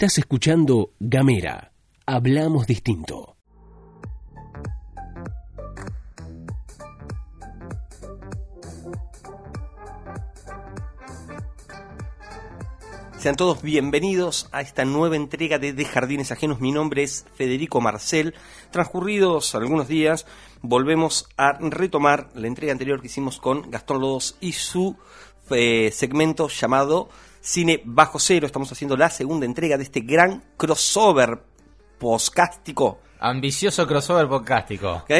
[0.00, 1.72] Estás escuchando Gamera.
[2.06, 3.34] Hablamos distinto.
[13.18, 16.60] Sean todos bienvenidos a esta nueva entrega de De Jardines Ajenos.
[16.60, 18.36] Mi nombre es Federico Marcel.
[18.70, 20.26] Transcurridos algunos días,
[20.62, 24.96] volvemos a retomar la entrega anterior que hicimos con Gastón Lodos y su
[25.50, 27.08] eh, segmento llamado
[27.48, 28.44] Cine Bajo Cero.
[28.44, 31.42] Estamos haciendo la segunda entrega de este gran crossover
[31.98, 34.92] poscástico Ambicioso crossover podcástico.
[34.92, 35.10] ¿ok?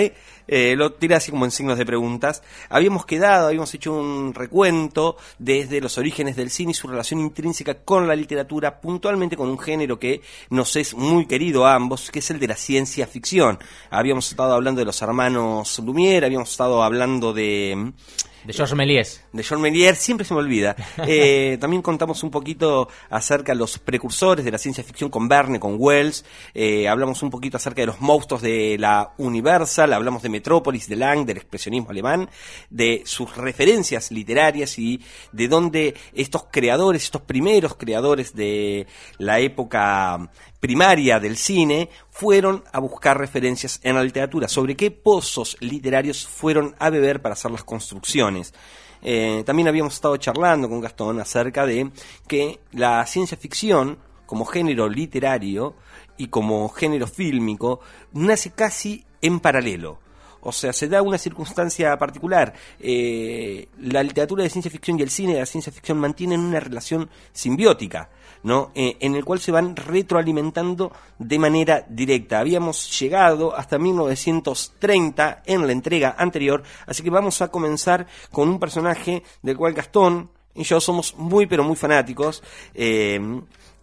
[0.46, 2.42] Eh, lo tiré así como en signos de preguntas.
[2.68, 7.82] Habíamos quedado, habíamos hecho un recuento desde los orígenes del cine y su relación intrínseca
[7.82, 10.20] con la literatura, puntualmente con un género que
[10.51, 13.59] nos es muy querido a ambos, que es el de la ciencia ficción.
[13.90, 17.92] Habíamos estado hablando de los hermanos Lumière, habíamos estado hablando de
[18.45, 19.24] De Georges Méliès.
[19.33, 20.77] de John Melier, siempre se me olvida.
[21.10, 25.59] Eh, también contamos un poquito acerca de los precursores de la ciencia ficción con Verne,
[25.59, 26.24] con Wells.
[26.52, 29.93] Eh, hablamos un poquito acerca de los monstruos de la Universal.
[29.93, 32.29] Hablamos de Metrópolis, de Lang, del expresionismo alemán,
[32.68, 35.01] de sus referencias literarias y
[35.32, 38.87] de dónde estos creadores, estos primeros creadores de
[39.18, 45.56] la época primaria del cine fueron a buscar referencias en la literatura, sobre qué pozos
[45.60, 48.52] literarios fueron a beber para hacer las construcciones.
[49.02, 51.90] Eh, también habíamos estado charlando con Gastón acerca de
[52.26, 55.76] que la ciencia ficción, como género literario
[56.16, 57.80] y como género fílmico,
[58.12, 60.00] nace casi en paralelo.
[60.49, 62.54] O sea, se da una circunstancia particular.
[62.80, 66.59] Eh, la literatura de ciencia ficción y el cine de la ciencia ficción mantienen una
[66.59, 68.09] relación simbiótica,
[68.43, 68.71] ¿no?
[68.75, 72.41] Eh, en el cual se van retroalimentando de manera directa.
[72.41, 78.59] Habíamos llegado hasta 1930 en la entrega anterior, así que vamos a comenzar con un
[78.59, 82.43] personaje del cual Gastón y yo somos muy pero muy fanáticos,
[82.75, 83.21] eh,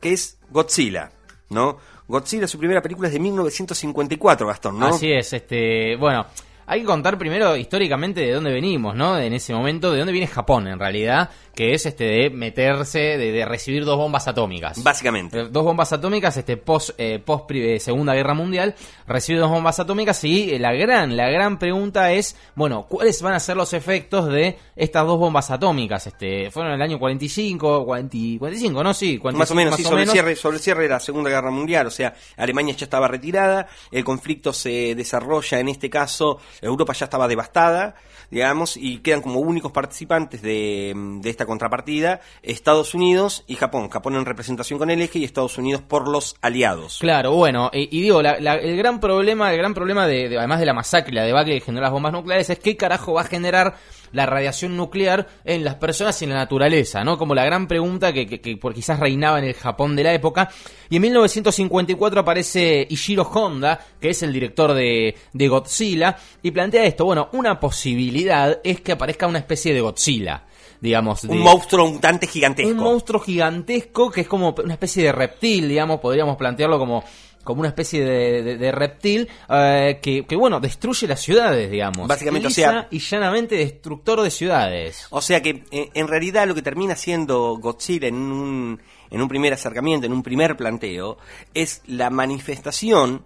[0.02, 1.12] que es Godzilla,
[1.50, 1.78] ¿no?
[2.08, 4.88] Godzilla, su primera película es de 1954, Gastón, ¿no?
[4.88, 6.26] Así es, este, bueno,
[6.68, 9.18] hay que contar primero históricamente de dónde venimos, ¿no?
[9.20, 13.32] En ese momento, de dónde viene Japón en realidad, que es este de meterse, de,
[13.32, 14.84] de recibir dos bombas atómicas.
[14.84, 15.40] Básicamente.
[15.40, 18.76] Eh, Dos bombas atómicas, este post, eh, post eh, Segunda Guerra Mundial,
[19.08, 23.34] recibe dos bombas atómicas y eh, la gran, la gran pregunta es, bueno, ¿cuáles van
[23.34, 26.08] a ser los efectos de estas dos bombas atómicas?
[26.08, 28.94] Este, fueron en el año 45, 40, 45, ¿no?
[28.94, 30.90] Sí, 45, Más o menos, más sí, o sobre, El cierre, sobre el cierre de
[30.90, 31.88] la Segunda Guerra Mundial.
[31.88, 37.06] O sea, Alemania ya estaba retirada, el conflicto se desarrolla, en este caso, Europa ya
[37.06, 37.96] estaba devastada,
[38.30, 43.90] digamos, y quedan como únicos participantes de, de esta contrapartida Estados Unidos y Japón.
[43.90, 46.98] Japón en representación con el eje y Estados Unidos por los aliados.
[47.00, 50.74] Claro, bueno, y, digo, el gran problema, el gran problema de, de- además de la
[50.74, 53.76] masacre la debacle que generó las bombas nucleares es qué carajo va a generar
[54.12, 57.18] la radiación nuclear en las personas y en la naturaleza, ¿no?
[57.18, 60.50] Como la gran pregunta que, que- por quizás reinaba en el Japón de la época.
[60.90, 65.16] Y en 1954 aparece Ishiro Honda, que es el director de
[65.50, 70.44] Godzilla, y plantea esto, bueno, una posibilidad es que aparezca una especie de Godzilla,
[70.86, 71.24] digamos.
[71.24, 72.72] de- Un monstruo mutante gigantesco.
[72.72, 77.04] un monstruo gigantesco que es como una especie de reptil, digamos, podríamos plantearlo como,
[77.44, 82.08] como una especie de, de- de reptil eh, que, que, bueno, destruye las ciudades, digamos.
[82.08, 85.08] Básicamente, o sea- y llanamente destructor de ciudades.
[85.10, 88.82] O sea que eh, en realidad lo que termina siendo Godzilla en un,
[89.12, 91.18] en un primer acercamiento, en un primer planteo,
[91.54, 93.24] es la manifestación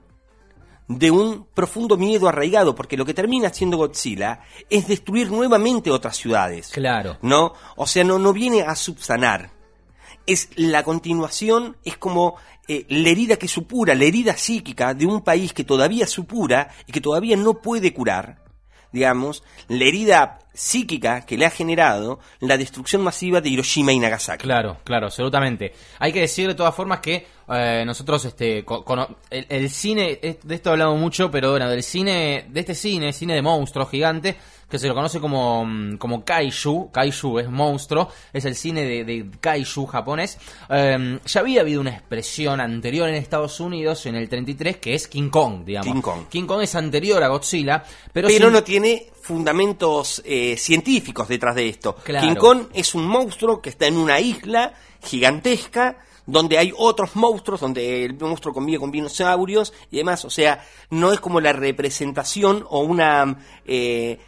[0.89, 6.17] de un profundo miedo arraigado, porque lo que termina siendo Godzilla es destruir nuevamente otras
[6.17, 6.69] ciudades.
[6.69, 7.17] Claro.
[7.21, 7.53] ¿No?
[7.75, 9.51] O sea, no, no viene a subsanar.
[10.25, 12.35] Es la continuación, es como
[12.67, 16.91] eh, la herida que supura, la herida psíquica de un país que todavía supura y
[16.91, 18.43] que todavía no puede curar,
[18.91, 24.43] digamos, la herida psíquica que le ha generado la destrucción masiva de Hiroshima y Nagasaki.
[24.43, 25.71] Claro, claro, absolutamente.
[25.99, 30.19] Hay que decir de todas formas que eh, nosotros, este, co- cono- el, el cine,
[30.21, 34.35] de esto hablamos mucho, pero bueno, del cine, de este cine, cine de monstruo gigante,
[34.69, 39.03] que se lo conoce como, mm, como kaiju, kaiju es monstruo, es el cine de,
[39.05, 40.37] de kaiju japonés.
[40.69, 45.07] Eh, ya había habido una expresión anterior en Estados Unidos, en el 33, que es
[45.07, 45.91] King Kong, digamos.
[45.91, 46.25] King Kong.
[46.29, 47.81] King Kong es anterior a Godzilla,
[48.13, 51.95] pero, Pero sin- no tiene fundamentos eh, científicos detrás de esto.
[52.03, 52.27] Claro.
[52.27, 54.73] King Kong es un monstruo que está en una isla
[55.03, 60.25] gigantesca donde hay otros monstruos, donde el monstruo convive con dinosaurios y demás.
[60.25, 63.37] O sea, no es como la representación o una...
[63.65, 64.19] eh,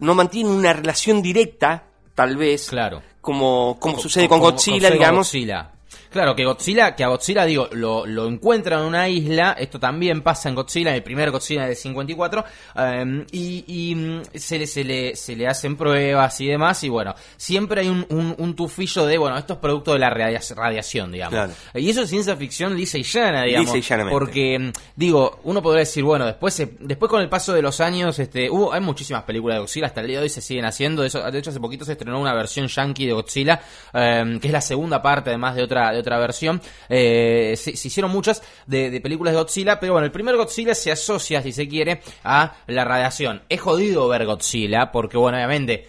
[0.00, 1.84] no mantiene una relación directa,
[2.14, 3.02] tal vez, Claro.
[3.22, 5.26] como, como Co- sucede co- con como- Godzilla, digamos.
[5.28, 5.71] Godzilla.
[6.12, 10.20] Claro, que Godzilla, que a Godzilla, digo, lo, lo encuentran en una isla, esto también
[10.22, 12.44] pasa en Godzilla, en el primer Godzilla del 54,
[12.76, 16.88] eh, y, y mm, se, le, se, le, se le hacen pruebas y demás, y
[16.88, 20.40] bueno, siempre hay un, un, un tufillo de, bueno, esto es producto de la radia-
[20.54, 21.32] radiación, digamos.
[21.32, 21.52] Claro.
[21.74, 23.74] Y eso es ciencia ficción lisa y llana, digamos.
[23.74, 24.10] Lisa y.
[24.10, 27.80] Porque, mm, digo, uno podría decir, bueno, después se- después con el paso de los
[27.80, 30.64] años, este, hubo, hay muchísimas películas de Godzilla, hasta el día de hoy se siguen
[30.64, 31.02] haciendo.
[31.02, 33.60] De, hecho, hace poquito se estrenó una versión yankee de Godzilla,
[33.94, 36.60] eh, que es la segunda parte, además de otra, de otra versión.
[36.88, 41.42] Eh, se, hicieron muchas de, películas de Godzilla, pero bueno, el primer Godzilla se asocia,
[41.42, 43.42] si se quiere, a la radiación.
[43.48, 45.88] Es jodido ver Godzilla, porque, bueno, obviamente,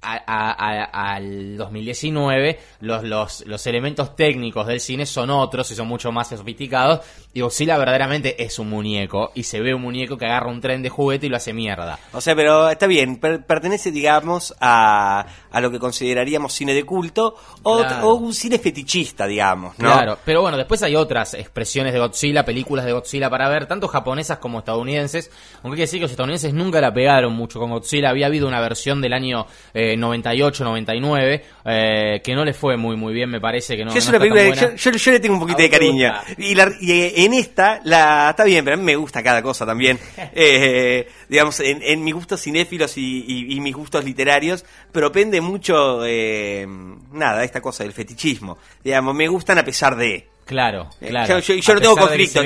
[0.00, 6.10] a- al 2019 los, los, los elementos técnicos del cine son otros y son mucho
[6.10, 7.00] más sofisticados
[7.32, 10.82] y Godzilla verdaderamente es un muñeco y se ve un muñeco que agarra un tren
[10.82, 11.98] de juguete y lo hace mierda.
[12.12, 16.84] O sea, pero está bien, per- pertenece, digamos, a, a lo que consideraríamos cine de
[16.84, 18.08] culto o, Claro.
[18.08, 19.92] o un cine fetichista, digamos, ¿no?
[19.92, 23.88] Claro, pero bueno, después hay otras expresiones de Godzilla, películas de Godzilla para ver, tanto
[23.88, 25.30] japonesas como estadounidenses.
[25.62, 28.10] Aunque hay que decir que los estadounidenses nunca la pegaron mucho con Godzilla.
[28.10, 33.12] Había habido una versión del año eh, 98-99 eh, que no le fue muy muy
[33.14, 33.92] bien, me parece que no.
[33.94, 36.12] Es no una película yo, yo- yo le tengo un poquito de cariño.
[36.38, 39.42] Y, la- y, eh, en esta, la está bien, pero a mí me gusta cada
[39.42, 39.98] cosa también.
[40.34, 46.04] Eh, digamos, en, en mis gustos cinéfilos y, y- y mis gustos literarios, propende mucho,
[46.06, 46.66] eh,
[47.12, 48.58] nada, esta cosa del fetichismo.
[48.82, 50.28] Digamos, me gustan a pesar de.
[50.44, 51.38] Claro, Eh, claro.
[51.38, 52.40] Yo, yo- no tengo conflicto.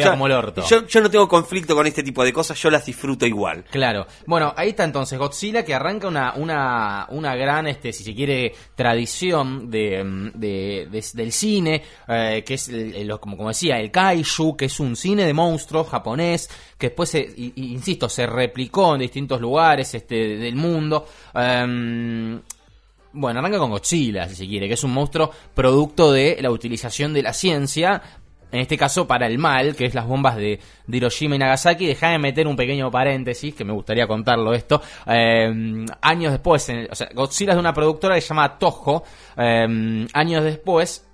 [0.69, 3.65] Yo, yo- no tengo conflicto con este tipo de cosas, yo las disfruto igual.
[3.71, 4.07] Claro.
[4.27, 8.53] Bueno, ahí está entonces Godzilla que arranca una, una, una gran, este, si se quiere,
[8.75, 13.79] tradición de, mm, de- de- del cine, eh, que es, el- el- como, como decía,
[13.81, 17.27] el kaiju, que es un cine de monstruos japonés, que después, se,
[17.57, 21.07] insisto, se replicó en distintos lugares este, del mundo.
[21.35, 22.41] Em,
[23.17, 27.13] bueno, arranca con Godzilla, si se quiere, que es un monstruo producto de la utilización
[27.13, 28.03] de la ciencia,
[28.53, 31.87] en este caso para el mal, que es las bombas de, de Hiroshima y Nagasaki.
[31.87, 34.81] Dejame meter un pequeño paréntesis, que me gustaría contarlo esto.
[35.07, 39.03] Eh, años después, en- o sea, Godzilla es de una productora que se llama Toho.
[39.37, 41.06] Eh, años después,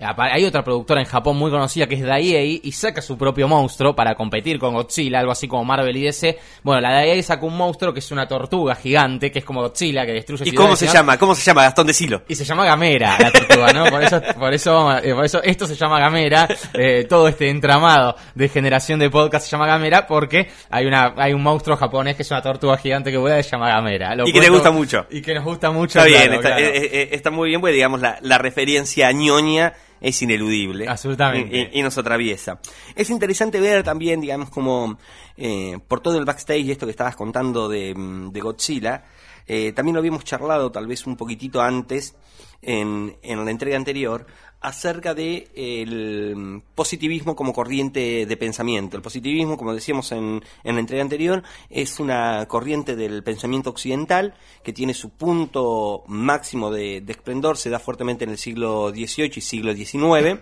[0.00, 3.96] Hay otra productora en Japón muy conocida que es Daiei y saca su propio monstruo
[3.96, 6.38] para competir con Godzilla, algo así como Marvel y DC.
[6.62, 10.06] Bueno, la Daiei saca un monstruo que es una tortuga gigante, que es como Godzilla,
[10.06, 11.18] que destruye ¿Y cómo se llama?
[11.18, 11.62] ¿Cómo se llama?
[11.64, 12.22] Gastón de Silo.
[12.28, 13.86] Y se llama Gamera la tortuga, ¿no?
[13.90, 16.46] Por eso, por eso, eh, por eso esto se llama Gamera.
[16.74, 21.32] eh, todo este entramado de generación de podcast se llama Gamera porque hay una hay
[21.32, 24.14] un monstruo japonés que es una tortuga gigante que vuela se llama Gamera.
[24.14, 25.06] Lo Y que te gusta mucho.
[25.10, 25.98] Y que nos gusta mucho.
[25.98, 26.64] Está claro, bien, está, claro.
[26.64, 30.88] eh, eh, está muy bien, porque digamos la, la referencia ñoña es ineludible.
[30.88, 31.70] Absolutamente.
[31.72, 32.60] Y, nos atraviesa.
[32.94, 34.98] Es interesante ver también, digamos, como
[35.36, 39.04] eh, por todo el backstage, esto que estabas contando de, mm, de Godzilla,
[39.46, 42.14] eh, también lo habíamos charlado tal vez un poquitito antes,
[42.60, 44.26] en, en la entrega anterior,
[44.60, 48.96] acerca de el positivismo como corriente de pensamiento.
[48.96, 54.34] El positivismo, como decíamos en, en la entrega anterior, es una corriente del pensamiento occidental
[54.62, 59.32] que tiene su punto máximo de, de esplendor, se da fuertemente en el siglo XVIII
[59.36, 60.40] y siglo XIX.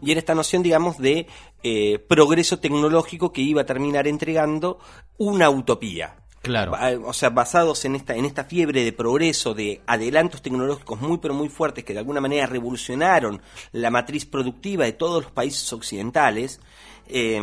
[0.00, 1.26] Y era esta noción, digamos, de
[1.62, 4.78] eh, progreso tecnológico que iba a terminar entregando
[5.18, 6.16] una utopía.
[6.44, 6.74] Claro.
[7.06, 11.32] O sea, basados en esta, en esta fiebre de progreso, de adelantos tecnológicos muy pero
[11.32, 13.40] muy fuertes que de alguna manera revolucionaron
[13.72, 16.60] la matriz productiva de todos los países occidentales,
[17.08, 17.40] eh,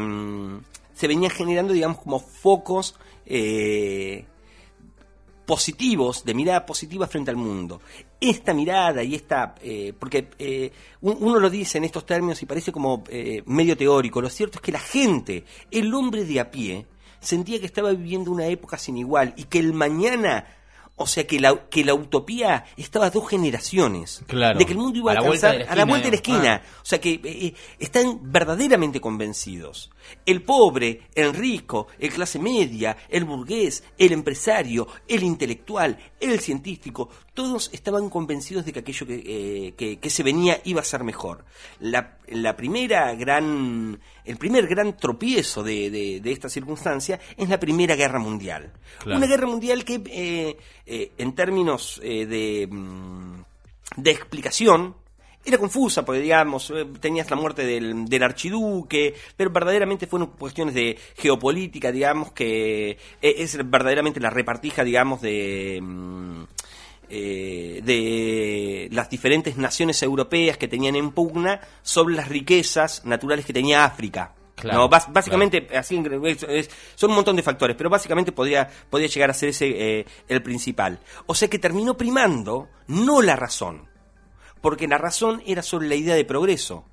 [0.94, 2.96] se venían generando, digamos, como focos
[3.26, 4.26] eh,
[5.46, 7.82] positivos, de mirada positiva frente al mundo.
[8.20, 12.46] Esta mirada y esta, eh, porque eh, un- uno lo dice en estos términos y
[12.46, 16.52] parece como eh, medio teórico, lo cierto es que la gente, el hombre de a
[16.52, 16.86] pie,
[17.22, 20.46] sentía que estaba viviendo una época sin igual y que el mañana,
[20.96, 24.24] o sea, que la, que la utopía estaba a dos generaciones.
[24.28, 24.60] Claro.
[24.60, 25.86] De que el mundo iba a, A la vuelta alcanzar de la a la esquina,
[25.86, 26.62] vuelta de la esquina.
[26.82, 29.92] O sea que eh, eh, están verdaderamente convencidos.
[30.26, 37.10] El pobre, el rico, el clase media, el burgués, el empresario, el intelectual, el científico,
[37.34, 41.04] todos estaban convencidos de que aquello que, eh, que- que se venía iba a ser
[41.04, 41.46] mejor.
[41.80, 47.60] La, la primera gran, el primer gran tropiezo de, de- de esta circunstancia es la
[47.60, 48.74] Primera Guerra Mundial.
[49.00, 49.18] Claro.
[49.18, 53.44] Una guerra mundial que, eh, eh, en términos eh, de, mm,
[53.98, 54.96] de explicación,
[55.44, 60.96] era confusa, porque digamos, tenías la muerte del, del archiduque, pero verdaderamente fueron cuestiones de
[61.18, 65.82] geopolítica, digamos, que es verdaderamente la repartija, digamos, de...
[67.12, 73.54] eh, de las diferentes naciones europeas que tenían en pugna sobre las riquezas naturales que
[73.54, 74.34] tenía África.
[74.56, 76.00] Claro, básicamente, así
[76.48, 80.06] es- son un montón de factores, pero básicamente podría, podría llegar a ser ese eh,
[80.28, 81.00] el principal.
[81.26, 83.90] O sea que terminó primando no la razón,
[84.62, 86.86] porque la razón era sobre la idea de progreso.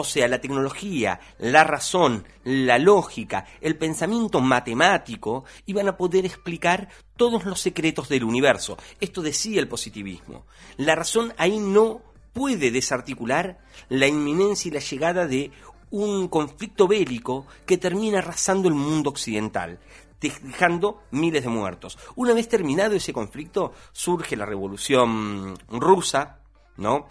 [0.00, 6.88] O sea, la tecnología, la razón, la lógica, el pensamiento matemático iban a poder explicar
[7.18, 8.78] todos los secretos del universo.
[8.98, 10.46] Esto decía el positivismo.
[10.78, 12.00] La razón ahí no
[12.32, 13.58] puede desarticular
[13.90, 15.50] la inminencia y la llegada de
[15.90, 19.78] un conflicto bélico que termina arrasando el mundo occidental
[20.20, 21.98] dejando miles de muertos.
[22.14, 26.40] Una vez terminado ese conflicto, surge la revolución rusa,
[26.76, 27.08] ¿no?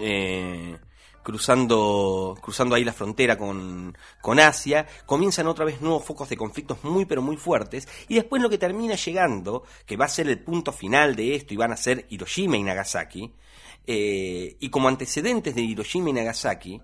[0.00, 0.76] Eh,
[1.24, 6.84] cruzando, cruzando ahí la frontera con, con Asia, comienzan otra vez nuevos focos de conflictos
[6.84, 10.38] muy pero muy fuertes, y después lo que termina llegando, que va a ser el
[10.38, 13.32] punto final de esto, y van a ser Hiroshima y Nagasaki,
[13.86, 16.80] eh, y como antecedentes de Hiroshima y Nagasaki,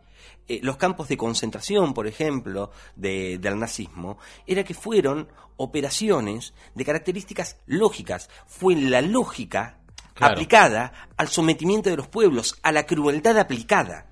[0.49, 6.85] eh, los campos de concentración, por ejemplo, de, del nazismo, era que fueron operaciones de
[6.85, 8.28] características lógicas.
[8.47, 9.78] Fue la lógica
[10.18, 14.09] aplicada al sometimiento de los pueblos, a la crueldad aplicada.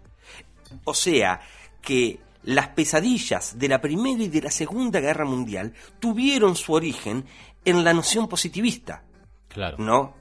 [0.84, 1.40] O sea,
[1.80, 7.24] que las pesadillas de la Primera y de la Segunda Guerra Mundial tuvieron su origen
[7.64, 9.02] en la noción positivista.
[9.48, 9.76] Claro.
[9.78, 10.14] ¿No?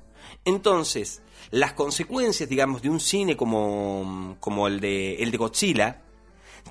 [0.44, 6.02] Entonces, las consecuencias, digamos, de un cine como, como el, de, el de Godzilla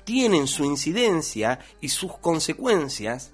[0.03, 3.33] tienen su incidencia y sus consecuencias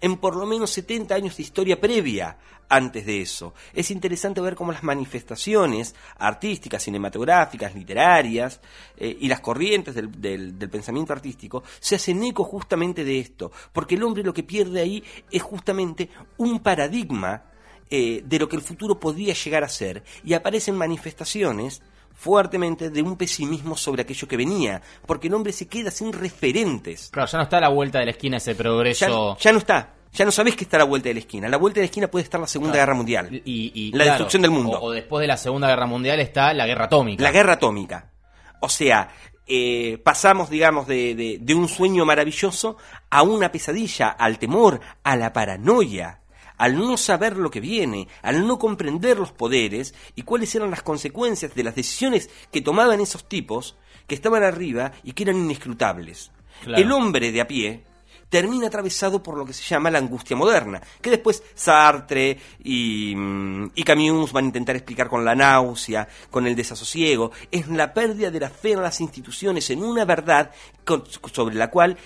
[0.00, 2.36] en por lo menos 70 años de historia previa
[2.68, 3.54] antes de eso.
[3.72, 8.60] Es interesante ver cómo las manifestaciones artísticas, cinematográficas, literarias
[8.96, 13.94] eh, y las corrientes del, del, pensamiento artístico se hacen eco justamente de esto, porque
[13.94, 17.44] el hombre lo que pierde ahí es justamente un paradigma
[17.90, 21.80] eh, de lo que el futuro podría llegar a ser y aparecen manifestaciones
[22.18, 27.10] fuertemente de un pesimismo sobre aquello que venía, porque el hombre se queda sin referentes.
[27.12, 29.36] Claro, ya no está a la vuelta de la esquina ese progreso.
[29.38, 29.94] Ya, no está.
[30.12, 31.48] Ya no sabés que está a la vuelta de la esquina.
[31.48, 33.40] La vuelta de la esquina puede estar la Segunda Guerra Mundial.
[33.44, 34.80] Y, la destrucción del mundo.
[34.80, 37.22] O, después de la Segunda Guerra Mundial está la guerra atómica.
[37.22, 38.10] La guerra atómica.
[38.60, 39.10] O sea,
[39.46, 42.78] eh, pasamos, digamos, de, de un sueño maravilloso
[43.10, 46.22] a una pesadilla, al temor, a la paranoia
[46.58, 50.82] al no saber lo que viene, al no comprender los poderes y cuáles eran las
[50.82, 56.30] consecuencias de las decisiones que tomaban esos tipos que estaban arriba y que eran inescrutables.
[56.66, 57.84] El hombre de a pie
[58.28, 63.70] termina atravesado por lo que se llama la angustia moderna, que después Sartre y, mm,
[63.74, 68.30] y Camus van a intentar explicar con la náusea, con el desasosiego, es la pérdida
[68.30, 70.50] de la fe en las instituciones, en una verdad
[71.32, 71.96] sobre la cual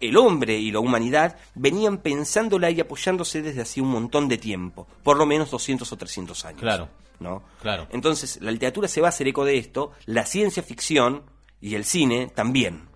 [0.00, 4.86] el hombre y la humanidad venían pensándola y apoyándose desde hacía un montón de tiempo,
[5.02, 6.60] por lo menos 200 o 300 años.
[6.60, 6.88] Claro.
[7.20, 7.42] ¿no?
[7.62, 7.86] Claro.
[7.90, 11.22] Entonces, la literatura se va a hacer eco de esto, la ciencia ficción
[11.60, 12.88] y el cine también.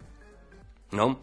[0.92, 1.21] ¿No?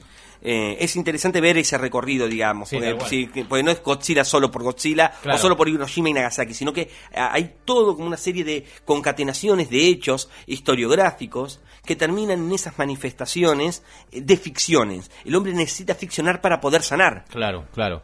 [0.49, 5.37] Eh, es interesante ver ese recorrido, digamos, porque, no es Godzilla solo por Godzilla o
[5.37, 9.69] solo por Hiroshima y Nagasaki, sino que ah, hay todo como una serie de concatenaciones
[9.69, 15.11] de hechos historiográficos que terminan en esas manifestaciones eh, de ficciones.
[15.25, 17.25] El hombre necesita ficcionar para poder sanar.
[17.25, 18.03] Claro, claro.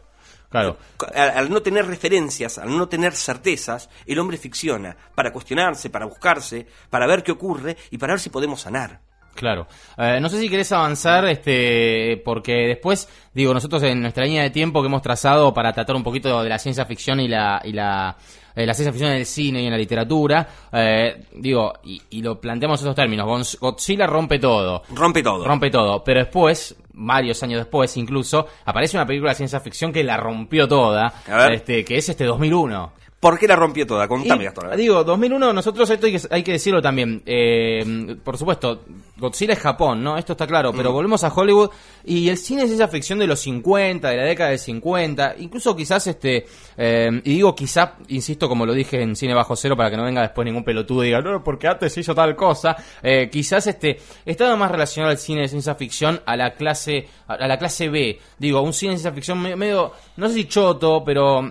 [0.50, 0.76] Claro.
[1.14, 6.66] Al, no tener referencias, al no tener certezas, el hombre ficciona para cuestionarse, para buscarse,
[6.90, 9.00] para ver qué ocurre y para ver si podemos sanar.
[9.34, 9.66] Claro.
[9.98, 14.50] Eh, no sé si querés avanzar, este, porque después, digo, nosotros en nuestra línea de
[14.50, 17.72] tiempo que hemos trazado para tratar un poquito de la ciencia ficción y la, y
[17.72, 18.16] la,
[18.54, 22.40] eh, la ciencia ficción en el cine y en la literatura, eh, digo, y, lo
[22.40, 24.82] planteamos en esos términos, Godzilla rompe todo.
[24.94, 25.44] Rompe todo.
[25.44, 30.04] Rompe todo, pero después, varios años después incluso, aparece una película de ciencia ficción que
[30.04, 31.12] la rompió toda,
[31.50, 32.92] este, que es este 2001.
[33.24, 34.06] ¿Por qué la rompió toda?
[34.06, 37.22] Contame, y, Digo, 2001, nosotros esto hay que, decirlo también.
[37.24, 38.82] Eh, por supuesto,
[39.24, 40.18] Godzilla es Japón, ¿no?
[40.18, 41.70] Esto está claro, pero volvemos a Hollywood
[42.04, 45.74] y el cine es esa ficción de los 50, de la década del 50, incluso
[45.74, 49.90] quizás este, eh, y digo quizás, insisto como lo dije en Cine Bajo Cero para
[49.90, 53.30] que no venga después ningún pelotudo y diga, no, porque antes hizo tal cosa, eh,
[53.30, 57.58] quizás este, estaba más relacionado al cine de ciencia ficción a la clase, a la
[57.58, 61.50] clase B, digo, un cine de ciencia ficción medio no sé si choto, pero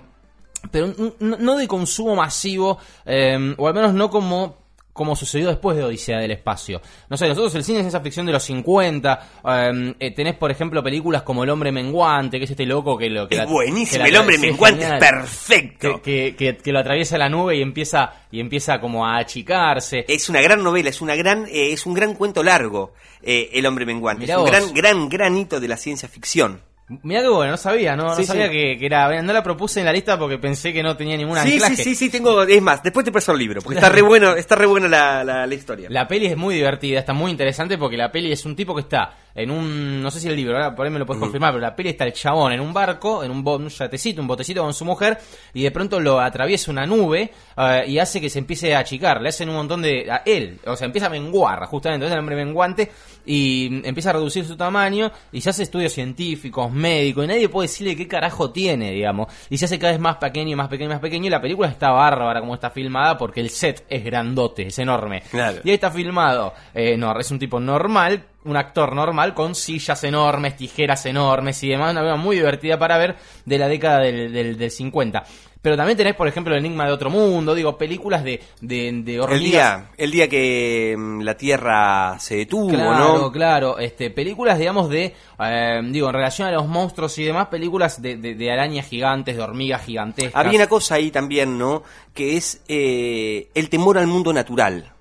[0.72, 4.62] pero no de consumo masivo, eh, o al menos no como
[4.94, 6.82] como sucedió después de Odisea del Espacio.
[7.10, 9.30] No sé, nosotros el cine es esa ficción de los 50.
[9.44, 13.10] Em, eh, tenés, por ejemplo, películas como El Hombre Menguante, que es este loco que
[13.10, 13.36] lo que.
[13.36, 16.02] Es buenísimo, El Hombre Menguante es perfecto.
[16.02, 20.06] Que, que, lo atraviesa la nube y empieza, y empieza como a achicarse.
[20.08, 23.86] Es una gran novela, es, una gran, eh, es un gran cuento largo, El Hombre
[23.86, 24.26] Menguante.
[24.26, 26.62] es un gran, gran, gran hito de la ciencia ficción.
[27.02, 29.22] Mira que bueno, no sabía, no, no sabía Que, era.
[29.22, 31.96] No la propuse en la lista porque pensé que no tenía ninguna sí, Sí, sí,
[31.96, 32.44] sí, tengo.
[32.44, 35.24] Es más, después te paso el libro, porque está re bueno, está re buena la,
[35.48, 35.88] la, historia.
[35.90, 38.82] La peli es muy divertida, está muy interesante porque la peli es un tipo que
[38.82, 41.54] está en un, no sé si el libro, ahora por ahí me lo puedes confirmar,
[41.54, 44.28] pero la peli está el chabón en un barco, en un, bo- un yatecito, un
[44.28, 45.18] botecito con su mujer,
[45.54, 49.22] y de pronto lo atraviesa una nube eh, y hace que se empiece a achicar,
[49.22, 50.12] le hacen un montón de...
[50.12, 52.92] a él, o sea, empieza a menguar, justamente, entonces el hombre menguante,
[53.25, 57.68] y empieza a reducir su tamaño, y se hace estudios científicos, médicos, y nadie puede
[57.68, 61.00] decirle qué carajo tiene, digamos, y se hace cada vez más pequeño, más pequeño, más
[61.00, 64.80] pequeño, y la película está bárbara como está filmada, porque el set es grandote, es
[64.80, 65.24] enorme.
[65.32, 65.62] Claro.
[65.63, 70.04] Y ahí está filmado, eh, no, es un tipo normal, un actor normal con sillas
[70.04, 74.32] enormes, tijeras enormes y demás, una cosa muy divertida para ver de la década del,
[74.34, 75.24] del, del 50.
[75.62, 79.14] Pero también tenés, por ejemplo, El Enigma de Otro Mundo, digo, películas de, de, de
[79.16, 79.50] El hormigas.
[79.80, 83.32] día, el día que mm, la Tierra se detuvo, Claro, ¿no?
[83.32, 88.02] claro, este, películas, digamos, de, eh, digo, en relación a los monstruos y demás, películas
[88.02, 90.36] de, de, de arañas gigantes, de hormigas gigantescas.
[90.36, 91.84] Había una cosa ahí también, ¿no?
[92.14, 94.92] Que es eh, el temor al mundo natural.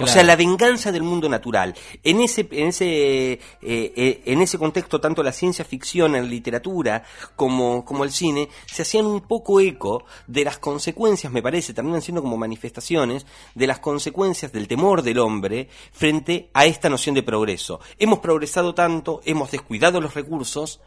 [0.00, 1.74] O sea, la venganza del mundo natural.
[2.02, 6.28] En ese, en ese, eh, eh, en ese contexto, tanto la ciencia ficción en la
[6.28, 7.04] literatura
[7.36, 12.02] como, como el cine se hacían un poco eco de las consecuencias, me parece, terminan
[12.02, 17.22] siendo como manifestaciones de las consecuencias del temor del hombre frente a esta noción de
[17.22, 17.80] progreso.
[17.98, 20.80] Hemos progresado tanto, hemos descuidado los recursos,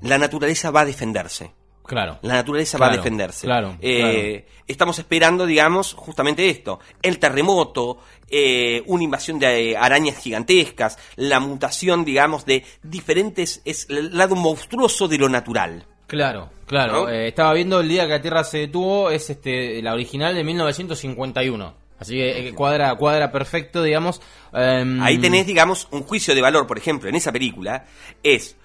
[0.00, 1.52] la naturaleza va a defenderse.
[1.86, 2.18] Claro.
[2.22, 3.46] La naturaleza va a Claro, defenderse.
[3.46, 6.80] claro, Eh, Estamos esperando, digamos, justamente esto.
[7.02, 7.98] El terremoto,
[8.30, 13.60] eh, una invasión de eh, arañas gigantescas, la mutación, digamos, de diferentes...
[13.66, 15.84] Es el lado monstruoso de lo natural.
[16.06, 17.04] Claro, claro.
[17.04, 17.08] ¿No?
[17.10, 20.44] Eh, estaba viendo el día que la Tierra se detuvo, es este la original de
[20.44, 21.74] 1951.
[21.98, 24.20] Así que cuadra, cuadra perfecto, digamos.
[24.52, 27.84] Em, Ahí tenés, digamos, un juicio de valor, por ejemplo, en esa película,
[28.22, 28.56] es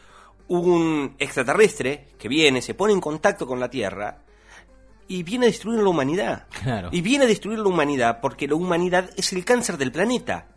[0.50, 4.20] un extraterrestre que viene, se pone en contacto con la Tierra
[5.08, 6.48] y viene a destruir la humanidad.
[6.64, 6.90] Claro.
[6.92, 10.48] Y viene a destruir la humanidad porque la humanidad es el cáncer del planeta.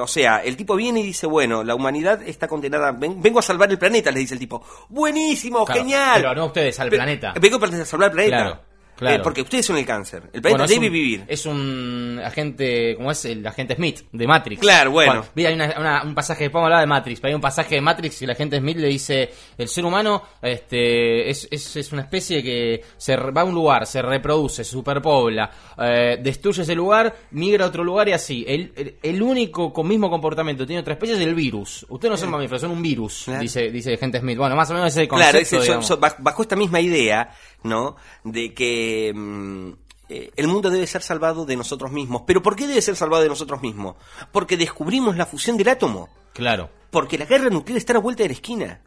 [0.00, 3.42] O sea, el tipo viene y dice, bueno, la humanidad está condenada, ven- vengo a
[3.42, 4.64] salvar el planeta, le dice el tipo.
[4.88, 6.12] Buenísimo, Claro, genial.
[6.22, 7.34] pero no ustedes, al Pe- planeta.
[7.38, 8.36] Vengo para salvar el planeta.
[8.36, 8.60] Claro,
[9.00, 9.16] claro.
[9.16, 10.22] Eh, porque ustedes son el cáncer.
[10.32, 11.24] El planeta Bueno, debe un- vivir.
[11.26, 14.60] Es un agente, como es el agente Smith de Matrix.
[14.60, 15.24] Claro, bueno.
[15.34, 17.80] Vi, hay una- una- un pasaje, podemos hablar de Matrix, pero hay un pasaje de
[17.80, 22.02] Matrix y el agente Smith le dice, el ser humano este, es, es, es una
[22.02, 27.14] especie que se va a un lugar, se reproduce, se superpobla, eh, destruye ese lugar,
[27.32, 28.44] migra a otro lugar y así.
[28.46, 31.86] El, el, el único con mismo comportamiento tiene otra especie es el virus.
[31.88, 33.40] Ustedes no son mamíferos, son un virus, Claro.
[33.40, 34.36] dice, dice el agente Smith.
[34.38, 37.30] Bueno, más o menos ese concepto, Claro, es bajo esta misma idea,
[37.62, 37.96] ¿no?
[38.24, 39.72] De que mm,
[40.08, 42.22] eh, el mundo debe ser salvado de nosotros mismos.
[42.26, 43.96] ¿Pero por qué debe ser salvado de nosotros mismos?
[44.32, 46.08] Porque descubrimos la fusión del átomo.
[46.32, 48.80] Claro, Porque la guerra nuclear está a la vuelta de la esquina.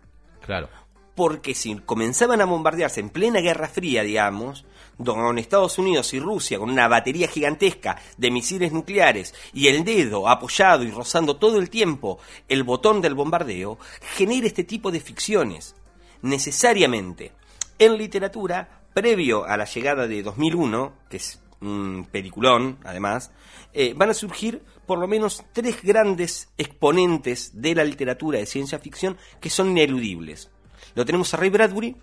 [0.46, 0.70] claro.
[1.16, 4.66] Porque si comenzaban a bombardearse en plena Guerra Fría, digamos,
[5.06, 10.28] con Estados Unidos y Rusia con una batería gigantesca de misiles nucleares y el dedo
[10.28, 13.78] apoyado y rozando todo el tiempo el botón del bombardeo,
[14.16, 15.76] genera este tipo de ficciones.
[16.24, 17.32] Necesariamente.
[17.78, 23.32] En literatura, previo a la llegada de 2001, que es un peliculón, además,
[23.74, 28.80] eh, van a surgir por lo menos tres grandes exponentes de la literatura de ciencia
[28.80, 30.50] ficción que son ineludibles.
[30.96, 31.96] Lo tenemos a Ray Bradbury,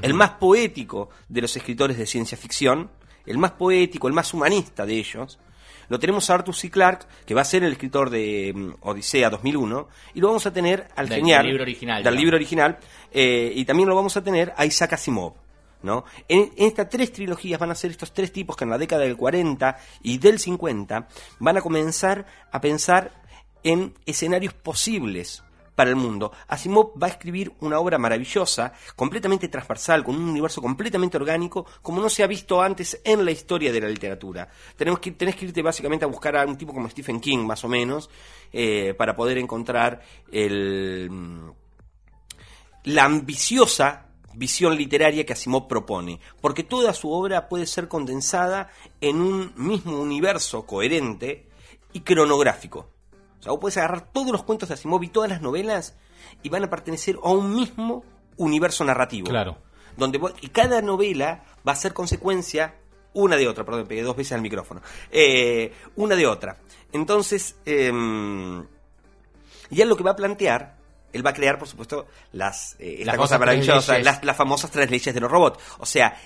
[0.00, 2.90] el más poético de los escritores de ciencia ficción,
[3.26, 5.38] el más poético, el más humanista de ellos.
[5.90, 6.70] Lo tenemos a Arthur C.
[6.70, 10.52] Clarke, que va a ser el escritor de mm, Odisea 2001, y lo vamos a
[10.52, 12.78] tener al Del- genial del libro original, del libro original,
[13.12, 15.34] eh, y también lo vamos a tener a Isaac Asimov.
[15.82, 16.04] ¿No?
[16.28, 19.16] En, estas tres trilogías van a ser estos tres tipos que en la década del
[19.16, 23.22] 40 y del 50 van a comenzar a pensar
[23.62, 25.42] en escenarios posibles
[25.74, 26.32] para el mundo.
[26.48, 32.00] Asimov va a escribir una obra maravillosa, completamente transversal, con un universo completamente orgánico, como
[32.00, 34.48] no se ha visto antes en la historia de la literatura.
[34.76, 37.64] Tenemos que, tenés que irte básicamente a buscar a un tipo como Stephen King, más
[37.64, 38.10] o menos,
[38.52, 41.48] eh, para poder encontrar mm,
[42.84, 49.20] la ambiciosa visión literaria que Asimov propone, porque toda su obra puede ser condensada en
[49.20, 51.46] un mismo universo coherente
[51.92, 52.88] y cronográfico.
[53.40, 55.96] O sea, vos puedes agarrar todos los cuentos de Asimov y todas las novelas
[56.42, 58.04] y van a pertenecer a un mismo
[58.36, 59.28] universo narrativo.
[59.28, 59.58] Claro.
[59.96, 62.76] Donde vos- y cada novela va a ser consecuencia
[63.14, 64.80] una de otra, perdón, pegué dos veces al micrófono.
[65.10, 66.56] Eh, una de otra.
[66.92, 68.64] Entonces, em,
[69.70, 70.76] y él lo que va a plantear,
[71.12, 74.04] él va a crear, por supuesto, las, eh, esta Las cosa famosas tres maravillosa, leyes.
[74.04, 75.58] las, las famosas tres leyes de los robots.
[75.78, 76.16] O sea,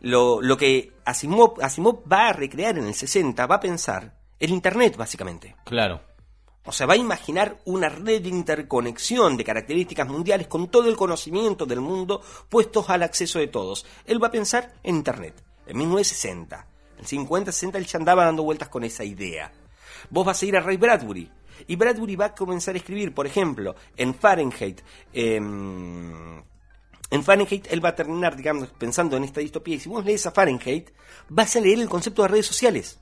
[0.00, 4.50] lo, lo que Asimov, Asimov va a recrear en el 60, va a pensar el
[4.50, 5.56] Internet, básicamente.
[5.64, 6.00] Claro.
[6.64, 10.96] O sea, va a imaginar una red de interconexión de características mundiales con todo el
[10.96, 12.20] conocimiento del mundo
[12.50, 13.86] puestos al acceso de todos.
[14.04, 16.66] Él va a pensar en Internet, en 1960.
[16.98, 19.50] En 50, 60 él ya andaba dando vueltas con esa idea.
[20.10, 21.30] Vos vas a ir a Ray Bradbury,
[21.66, 24.80] Y Bradbury va a comenzar a escribir, por ejemplo, en Fahrenheit.
[25.12, 26.42] em,
[27.10, 29.76] en Fahrenheit él va a terminar, digamos, pensando en esta distopía.
[29.76, 30.90] Y si vos lees a Fahrenheit,
[31.28, 32.98] vas a leer el concepto de redes sociales.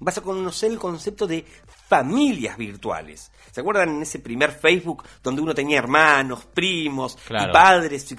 [0.00, 1.44] Vas a conocer el concepto de
[1.88, 3.30] familias virtuales.
[3.52, 7.50] ¿Se acuerdan en ese primer Facebook donde uno tenía hermanos, primos Claro.
[7.50, 8.14] y padres?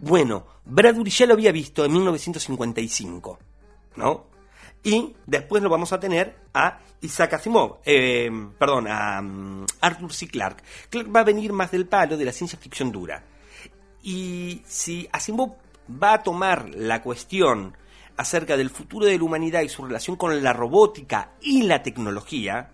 [0.00, 3.38] Bueno, Bradbury ya lo había visto en 1955,
[3.96, 4.29] ¿no?
[4.82, 10.28] Y después lo vamos a tener a Isaac Asimov, eh, perdón, a mm, Arthur C.
[10.28, 10.62] Clarke.
[10.88, 13.22] Clarke va a venir más del palo de la ciencia ficción dura.
[14.02, 15.56] Y si Asimov
[15.90, 17.76] va a tomar la cuestión
[18.16, 22.70] acerca del futuro de la humanidad y su relación con la robótica y la tecnología,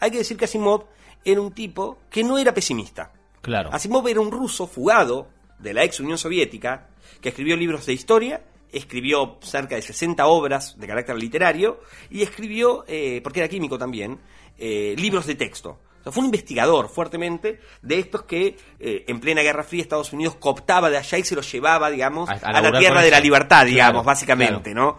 [0.00, 0.86] hay que decir que Asimov
[1.24, 3.12] era un tipo que no era pesimista.
[3.40, 3.70] Claro.
[3.72, 6.88] Asimov era un ruso fugado de la ex Unión Soviética
[7.20, 12.84] que escribió libros de historia, escribió cerca de 60 obras de carácter literario y escribió,
[12.88, 14.18] eh, porque era químico también,
[14.58, 15.78] eh, libros de texto.
[16.00, 20.12] O sea, fue un investigador fuertemente de estos que eh, en plena Guerra Fría Estados
[20.12, 23.10] Unidos cooptaba de allá y se los llevaba, digamos, A- a a, la tierra de
[23.10, 24.98] la libertad, digamos, Claro, básicamente, ¿no?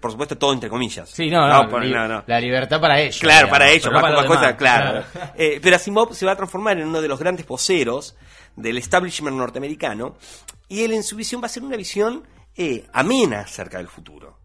[0.00, 1.10] Por supuesto, todo entre comillas.
[1.10, 2.22] Sí, no, no, por- li- no.
[2.24, 3.18] La libertad para ellos.
[3.18, 4.54] Claro, digamos, para ellos, más, para demás.
[4.56, 5.04] claro.
[5.36, 8.16] Eh, pero Asimov se va a transformar en uno de los grandes voceros
[8.54, 10.16] del establishment norteamericano
[10.68, 12.26] y él en su visión va a ser una visión
[12.56, 14.36] eh, amena acerca del futuro.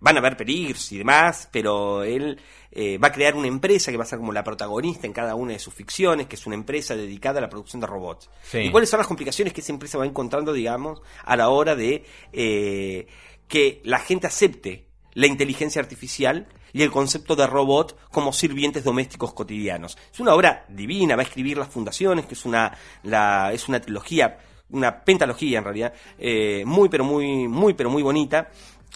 [0.00, 3.98] Van a haber peligros y demás, pero él eh, va a crear una empresa que
[3.98, 6.54] va a ser como la protagonista en cada una de sus ficciones, que es una
[6.54, 8.30] empresa dedicada a la producción de robots.
[8.42, 8.58] Sí.
[8.58, 12.04] ¿Y cuáles son las complicaciones que esa empresa va encontrando, digamos, a la hora de
[12.32, 13.08] eh,
[13.46, 19.34] que la gente acepte la inteligencia artificial y el concepto de robot como sirvientes domésticos
[19.34, 19.98] cotidianos?
[20.10, 23.80] Es una obra divina, va a escribir Las Fundaciones, que es una, la, es una
[23.82, 24.38] trilogía,
[24.72, 28.48] una pentalogía en realidad, eh, muy pero muy, muy pero muy bonita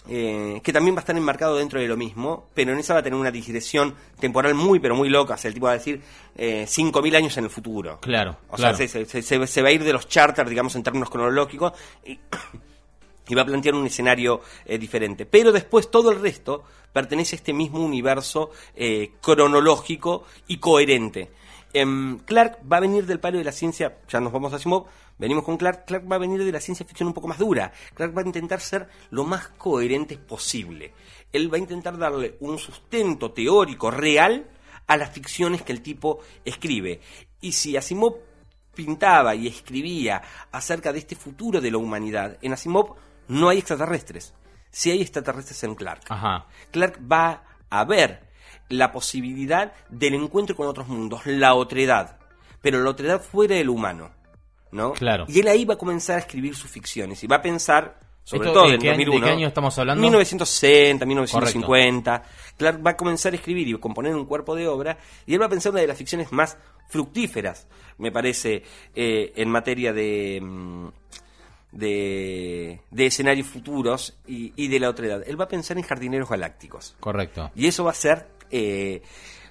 [0.07, 2.99] eh, que también va a estar enmarcado dentro de lo mismo, pero en esa va
[2.99, 5.33] a tener una digresión temporal muy, pero muy loca.
[5.33, 5.99] O sea, el tipo va a decir
[6.37, 7.97] eh, 5.000 años en el futuro.
[8.01, 8.77] Claro, O claro.
[8.77, 11.73] sea, se, se- se- se va a ir de los charters, digamos, en términos cronológicos,
[12.05, 12.19] y,
[13.29, 15.25] y va a plantear un escenario eh, diferente.
[15.25, 18.51] Pero después todo el resto pertenece a este mismo universo
[19.21, 21.31] cronológico y coherente.
[21.73, 24.85] Em, Clark va a venir del palo de la ciencia, ya nos vamos a Asimov,
[25.17, 27.71] venimos con Clark, Clark va a venir de la ciencia ficción un poco más dura.
[27.93, 30.93] Clark va a intentar ser lo más coherente posible.
[31.31, 34.49] Él va a intentar darle un sustento teórico real
[34.87, 37.01] a las ficciones que el tipo escribe.
[37.41, 38.17] Y si Asimov
[38.73, 42.95] pintaba y escribía acerca de este futuro de la humanidad, en Asimov
[43.27, 44.33] no hay extraterrestres.
[44.69, 46.03] Si hay extraterrestres en Clark.
[46.09, 46.47] Ajá.
[46.71, 48.25] Clark va a ver
[48.69, 52.17] la posibilidad del encuentro con otros mundos, la otredad,
[52.61, 54.11] pero la otredad fuera del humano,
[54.71, 54.93] ¿no?
[54.93, 55.25] Claro.
[55.27, 58.47] Y él ahí va a comenzar a escribir sus ficciones y va a pensar, sobre
[58.49, 60.01] ¿Esto todo en qué año- de 2001, qué año estamos hablando?
[60.01, 62.23] 1960, 1950.
[62.57, 65.45] Clark va a comenzar a escribir y componer un cuerpo de obra y él va
[65.45, 66.57] a pensar una de las ficciones más
[66.89, 68.63] fructíferas, me parece,
[68.95, 70.39] eh, en materia de...
[70.41, 70.87] mm,
[71.71, 75.23] de, de escenarios futuros y, y de la otredad.
[75.27, 76.95] Él va a pensar en jardineros galácticos.
[77.01, 77.51] Correcto.
[77.53, 79.01] Y eso va a ser eh,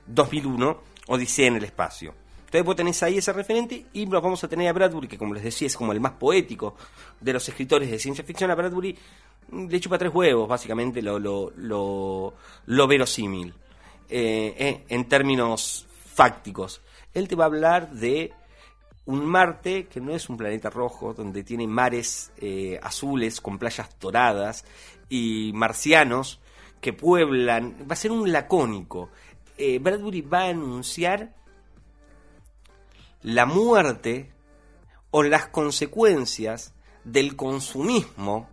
[0.07, 2.15] 2001, Odisea en el espacio.
[2.55, 5.35] Entonces vos tenés ahí ese referente y nos vamos a tener a Bradbury, que como
[5.35, 6.77] les decía es como el más poético
[7.21, 8.49] de los escritores de ciencia ficción.
[8.49, 8.97] A Bradbury
[9.51, 13.53] le chupa tres huevos, básicamente, lo, lo, lo, verosímil,
[14.09, 16.81] eh, eh, en términos fácticos.
[17.13, 18.33] Él te va a hablar de
[19.07, 23.99] un Marte que no es un planeta rojo, donde tiene mares eh, azules con playas
[23.99, 24.65] doradas
[25.09, 26.39] y marcianos
[26.81, 27.79] que pueblan.
[27.91, 29.11] Va a ser un lacónico.
[29.59, 31.33] Bradbury va a anunciar
[33.25, 34.31] la muerte
[35.11, 38.49] o las consecuencias del consumismo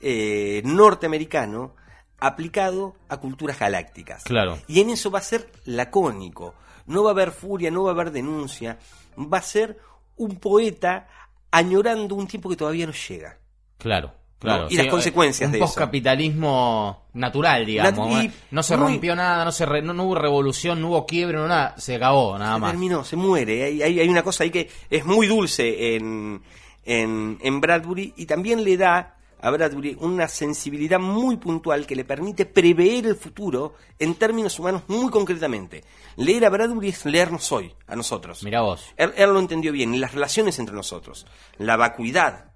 [0.00, 1.76] eh, norteamericano
[2.18, 4.24] aplicado a culturas galácticas.
[4.24, 4.58] Claro.
[4.66, 6.54] Y en eso va a ser lacónico.
[6.86, 8.78] No va a haber furia, no va a haber denuncia.
[9.18, 9.78] Va a ser
[10.16, 11.08] un poeta
[11.50, 13.38] añorando un tiempo que todavía no llega.
[13.76, 14.14] Claro,
[14.46, 14.64] claro.
[14.64, 14.70] ¿No?
[14.70, 15.66] Y las consecuencias un de eso.
[15.66, 18.08] postcapitalismo natural, digamos.
[18.10, 21.06] Nat- no se muy- rompió nada, no, se re- no, no hubo revolución, no hubo
[21.06, 21.74] quiebre, no nada.
[21.78, 22.70] Se acabó, nada se más.
[22.72, 23.64] terminó, se muere.
[23.64, 26.42] Hay, hay, hay una cosa ahí que es muy dulce en,
[26.84, 32.04] en, en Bradbury y también le da a Bradbury una sensibilidad muy puntual que le
[32.04, 35.84] permite prever el futuro en términos humanos muy concretamente.
[36.16, 38.42] Leer a Bradbury es leernos hoy, a nosotros.
[38.42, 38.82] Mirá vos.
[38.96, 41.26] Él, él lo entendió bien, y las relaciones entre nosotros,
[41.58, 42.52] la vacuidad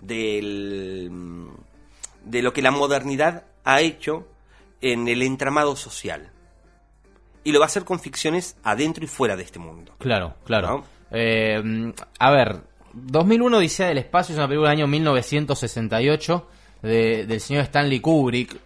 [0.00, 1.10] del,
[2.24, 4.28] de lo que la modernidad ha hecho
[4.80, 6.30] en el entramado social.
[7.44, 9.94] Y lo va a hacer con ficciones adentro y fuera de este mundo.
[9.98, 10.68] Claro, claro.
[10.68, 10.84] ¿No?
[11.10, 12.60] Eh, a ver,
[12.92, 16.48] 2001 Odisea del Espacio es una película del año 1968.
[16.82, 18.56] De- del señor Stanley Kubrick,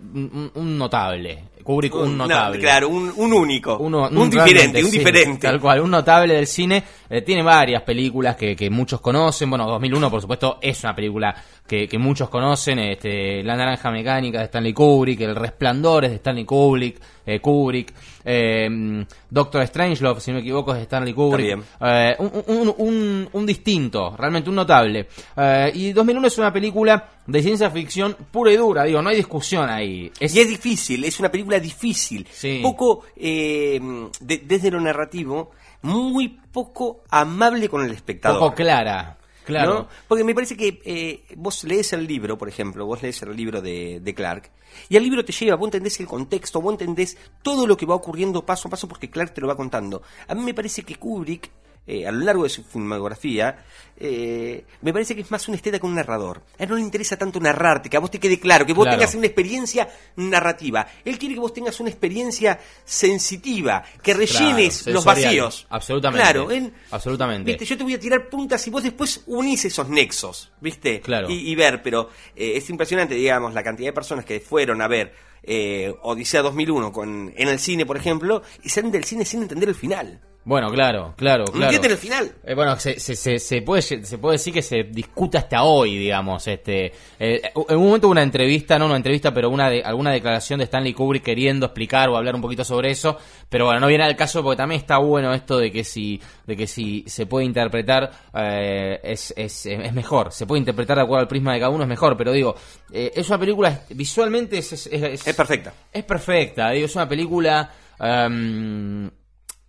[0.55, 1.45] un, notable.
[1.63, 2.59] Kubrick, un No, notable.
[2.59, 3.79] claro, un, un único.
[3.79, 5.47] Uno- un diferente, un sí, diferente.
[5.47, 6.83] Tal cual, un notable del cine.
[7.09, 9.49] Eh, tiene varias películas que, que muchos conocen.
[9.49, 11.35] Bueno, 2001, por supuesto, es una película
[11.67, 12.81] que, que muchos conocen.
[12.81, 17.01] Este, La Naranja Mecánica de Stanley Kubrick, El Resplandor es de Stanley Kubrick.
[17.27, 17.93] Eh, Kubrick
[18.25, 21.59] eh, Doctor Strangelove, si no me equivoco, es Stanley Kubrick.
[21.81, 25.09] Eh, un, un- un- un distinto, realmente un notable.
[25.37, 29.17] Eh, y 2001 es una película de ciencia ficción pura y dura, digo, no hay
[29.17, 30.11] discusión ahí.
[30.21, 32.27] Es, Y es difícil, es una película difícil.
[32.31, 32.61] Sí.
[32.63, 33.81] Poco, eh,
[34.21, 35.51] de- desde lo narrativo,
[35.83, 38.39] muy poco amable con el espectador.
[38.39, 39.17] poco clara.
[39.45, 39.89] Claro.
[40.09, 43.61] Porque me parece que eh, vos lees el libro, por ejemplo, vos lees el libro
[43.61, 44.51] de, de Clark,
[44.89, 47.95] y el libro te lleva, vos entendés el contexto, vos entendés todo lo que va
[47.95, 50.03] ocurriendo paso a paso porque Clark te lo va contando.
[50.29, 51.51] A mí me parece que Kubrick,
[51.87, 53.65] eh, a lo largo de su filmografía,
[53.97, 56.43] eh, me parece que es más un esteta que un narrador.
[56.59, 58.85] A él no le interesa tanto narrarte, que a vos te quede claro, que vos
[58.85, 58.99] Claro.
[58.99, 60.87] tengas una experiencia narrativa.
[61.05, 65.67] Él quiere que vos tengas una experiencia sensitiva, que rellenes Claro, los vacíos.
[65.71, 66.23] Absolutamente.
[66.23, 67.51] Claro, él, Absolutamente.
[67.51, 71.01] Viste, yo te voy a tirar puntas y vos después unís esos nexos, ¿viste?
[71.01, 71.29] Claro.
[71.31, 74.89] Y, y ver, pero eh, es impresionante, digamos, la cantidad de personas que fueron a
[74.89, 79.43] ver eh, Odisea 2001 con, en el cine, por ejemplo, y salen del cine sin
[79.43, 80.21] entender el final.
[80.45, 81.65] Bueno, claro, claro, ¿No claro.
[81.67, 82.33] entienden el final?
[82.45, 85.97] Eh, bueno, se, se, se, se puede, se puede decir que se discuta hasta hoy,
[85.97, 86.49] digamos.
[86.49, 86.87] Este,
[87.21, 90.59] eh, en un momento hubo una entrevista, no una entrevista, pero una de, alguna declaración
[90.59, 93.17] de Stanley Kubrick queriendo explicar o hablar un poquito sobre eso.
[93.49, 96.57] Pero bueno, no viene al caso porque también está bueno esto de que si, de
[96.57, 100.33] que si se puede interpretar eh, es, es, es mejor.
[100.33, 102.17] Se puede interpretar de acuerdo al prisma de cada uno, es mejor.
[102.17, 102.57] Pero digo,
[102.93, 105.73] eh, es una película, visualmente es, es, es- Es perfecta.
[105.93, 107.71] es perfecta, digo, es una película.
[108.01, 109.09] em,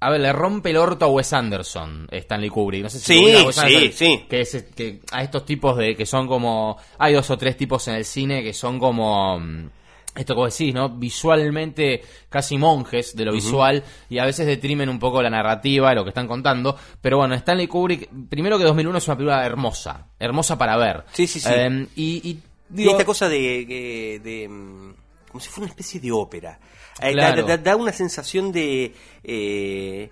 [0.05, 2.83] a ver, le rompe el orto a Wes Anderson, Stanley Kubrick.
[2.83, 4.25] No sé si Sí, a Wes Anderson, sí.
[4.29, 6.77] Que, es, que a estos tipos de que son como.
[6.99, 9.39] Hay dos o tres tipos en el cine que son como.
[9.39, 9.69] mm,
[10.15, 10.89] Esto como decís, ¿no?
[10.89, 16.03] Visualmente casi monjes de lo visual y a veces detrimen un poco la narrativa, lo
[16.03, 16.77] que están contando.
[17.01, 21.03] Pero bueno, Stanley Kubrick, primero que 2001 es una película hermosa, hermosa para ver.
[21.13, 21.49] Sí, sí, sí.
[21.51, 24.93] Em, y, y Y digo, esta cosa de, de- de, mm,
[25.33, 26.59] como si fuera una especie de ópera.
[27.01, 27.41] Eh, Claro.
[27.41, 28.93] da, da- da una sensación de...
[29.23, 30.09] eh,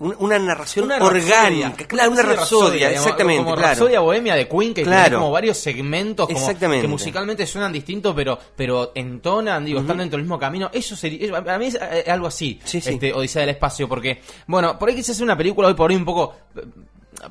[0.00, 4.02] un- una narración Una orgánica, claro, una rapsodia, exactamente, Como claro.
[4.04, 5.02] Bohemia de Queen, que Claro.
[5.02, 6.82] tiene como varios segmentos como Exactamente.
[6.82, 10.70] que musicalmente suenan distintos, pero pero entonan, digo, están dentro del mismo camino.
[10.72, 12.90] Eso sería, eso- a mí es eh, algo así, Sí, sí.
[12.90, 15.96] este Odisea del Espacio, porque, bueno, por ahí quizás es una película hoy por hoy
[15.96, 16.36] un poco...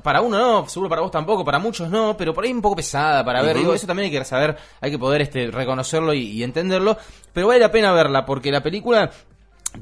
[0.02, 2.76] Para uno no, seguro para vos tampoco, para muchos no, pero por ahí un poco
[2.76, 3.56] pesada para ver.
[3.56, 6.96] Digo, eso también hay que saber, hay que poder este, reconocerlo y, y entenderlo.
[7.32, 9.10] Pero vale la pena verla, porque la película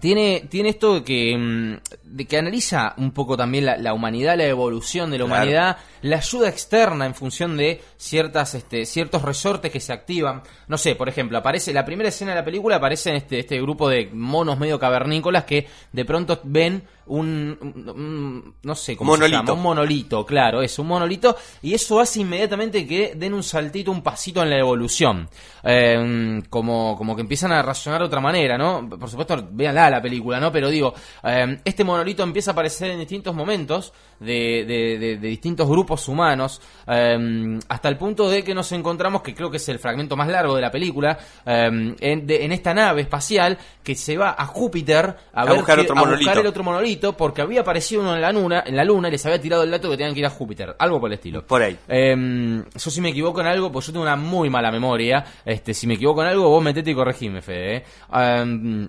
[0.00, 4.44] tiene, tiene esto que, mm, de que analiza un poco también la, la humanidad, la
[4.46, 5.42] evolución de la Claro.
[5.42, 10.42] humanidad, la ayuda externa en función de ciertas, este, ciertos resortes que se activan.
[10.68, 13.88] No sé, por ejemplo, aparece la primera escena de la película aparece este, este grupo
[13.88, 19.38] de monos medio cavernícolas que de pronto ven un, no sé cómo se Monolito.
[19.38, 23.90] llama, un monolito, claro, es un monolito y eso hace inmediatamente que den un saltito,
[23.90, 25.28] un pasito en la evolución.
[25.68, 28.88] Eh, como, como que empiezan a razonar de otra manera, ¿no?
[28.88, 30.52] Por supuesto, véanla la película, ¿no?
[30.52, 35.28] Pero digo, eh, este monolito empieza a aparecer en distintos momentos de, de- de- de
[35.28, 39.68] distintos grupos humanos, eh, hasta el punto de que nos encontramos, que creo que es
[39.68, 44.16] el fragmento más largo de la película, en, de- en esta nave espacial que se
[44.16, 47.42] va a Júpiter a, A ver buscar que- otro a buscar el otro monolito porque
[47.42, 49.90] había aparecido uno en la luna, en la luna y les había tirado el dato
[49.90, 51.46] que tenían que ir a Júpiter, algo por el estilo.
[51.46, 51.78] Por ahí.
[51.88, 55.24] Eh, yo si me equivoco en algo, pues yo tengo una muy mala memoria.
[55.44, 57.76] Este, si me equivoco en algo, vos metete y corregime, Fede.
[57.76, 57.84] ¿eh?
[58.42, 58.88] Um,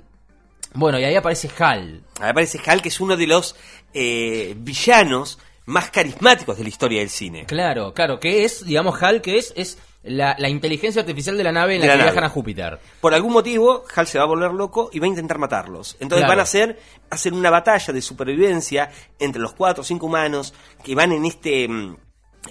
[0.73, 2.03] bueno, y ahí aparece Hal.
[2.21, 3.55] Me parece Hal que es uno de los
[3.93, 7.45] eh, villanos más carismáticos de la historia del cine.
[7.45, 11.51] Claro, claro, que es, digamos, Hal, que es, es la, la inteligencia artificial de la
[11.51, 12.03] nave en la que nave.
[12.03, 12.79] viajan a Júpiter.
[13.01, 15.93] Por algún motivo, Hal se va a volver loco y va a intentar matarlos.
[15.99, 16.29] Entonces Claro.
[16.31, 18.89] van a hacer, hacer una batalla de supervivencia
[19.19, 21.97] entre los cuatro o cinco humanos que van en este mm,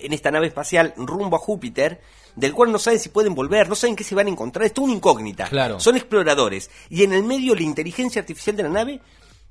[0.01, 2.01] en esta nave espacial rumbo a Júpiter,
[2.35, 4.75] del cual no saben si pueden volver, no saben qué se van a encontrar, es
[4.75, 5.49] toda una incógnita.
[5.49, 5.81] Claro.
[5.81, 6.71] Son exploradores.
[6.91, 9.01] Y en el medio la inteligencia artificial de la nave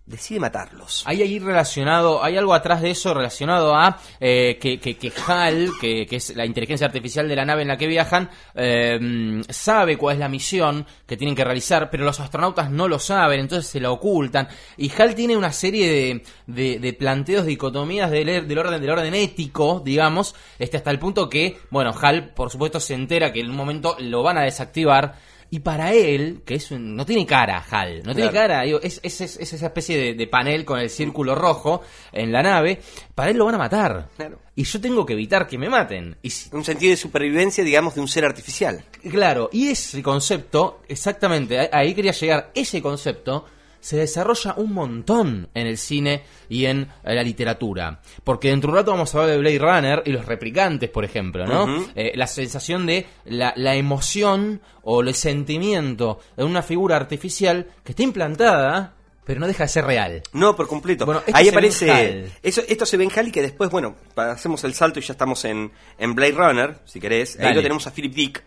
[0.05, 1.03] decide matarlos.
[1.05, 5.71] Hay ahí relacionado, hay algo atrás de eso relacionado a eh, que, que, que HAL,
[5.81, 9.97] que, que es la inteligencia artificial de la nave en la que viajan, eh, sabe
[9.97, 13.69] cuál es la misión que tienen que realizar, pero los astronautas no lo saben, entonces
[13.69, 14.47] se la ocultan.
[14.77, 19.15] Y HAL tiene una serie de, de, de planteos, dicotomías del, del orden del orden
[19.15, 23.49] ético, digamos, este hasta el punto que, bueno, HAL, por supuesto, se entera que en
[23.49, 25.15] un momento lo van a desactivar.
[25.55, 28.99] Y para él, que es un- no tiene cara, Hal, no tiene cara, digo, es,
[29.01, 32.81] es- es- es esa especie de, de panel con el círculo rojo en la nave,
[33.15, 34.09] para él lo van a matar.
[34.17, 34.37] Claro.
[34.53, 36.17] Y yo tengo que evitar que me maten.
[36.21, 38.83] Y si- Un sentido de supervivencia, digamos, de un ser artificial.
[39.09, 43.45] Claro, y ese concepto, exactamente, ahí quería llegar, ese concepto
[43.85, 47.99] se desarrolla un montón en el cine y en eh, la literatura.
[48.23, 51.05] Porque dentro de un rato vamos a hablar de Blade Runner y los replicantes, por
[51.05, 51.85] ejemplo, ¿no?
[51.93, 57.91] Eh, la sensación de la, la emoción o el sentimiento de una figura artificial que
[57.91, 60.23] está implantada, pero no deja de ser real.
[60.33, 61.05] No, por completo.
[61.05, 62.31] Bueno, Ahí aparece.
[62.41, 65.13] Eso, esto se ve en HAL y que después, bueno, hacemos el salto y ya
[65.13, 67.39] estamos en, en Blade Runner, si querés.
[67.39, 68.43] Ahí lo tenemos a Philip Dick.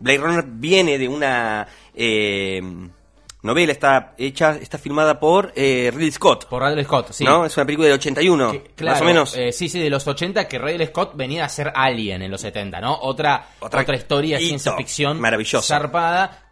[0.00, 2.62] Blade Runner viene de una eh,
[3.42, 6.46] novela, está hecha, está filmada por eh, Ridley Scott.
[6.46, 7.24] Por Ridley Scott, sí.
[7.24, 7.44] ¿No?
[7.44, 9.36] Es una película del 81, Que, claro, más o menos.
[9.36, 12.40] eh, sí, sí, de los 80, que Ridley Scott venía a ser Alien en los
[12.40, 12.94] 70, ¿no?
[13.00, 15.66] Otra, Otra otra, historia de ciencia ficción maravillosa.
[15.76, 16.44] zarpada,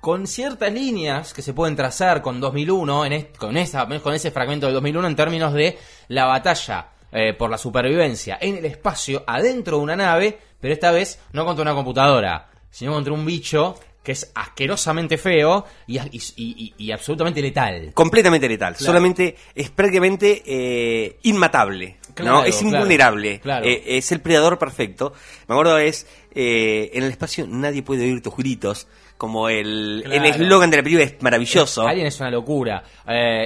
[0.00, 4.30] con ciertas líneas que se pueden trazar con 2001, en est- con, esa, con ese
[4.30, 9.22] fragmento de 2001 en términos de la batalla eh, por la supervivencia en el espacio,
[9.26, 13.76] adentro de una nave, pero esta vez no contra una computadora, sino contra un bicho
[14.02, 17.92] que es asquerosamente feo y, y- y- y absolutamente letal.
[17.94, 18.74] completamente letal.
[18.74, 18.84] Claro.
[18.86, 21.98] Solamente es prácticamente eh, inmatable.
[22.14, 22.44] Claro, ¿no?
[22.44, 23.40] Es invulnerable.
[23.40, 23.64] claro.
[23.66, 25.12] Eh, es el predador perfecto.
[25.48, 28.86] Me acuerdo es eh, en el espacio nadie puede oír tus gritos.
[29.16, 31.86] Como el el eslogan de la película es maravilloso.
[31.86, 32.82] Alien es una locura.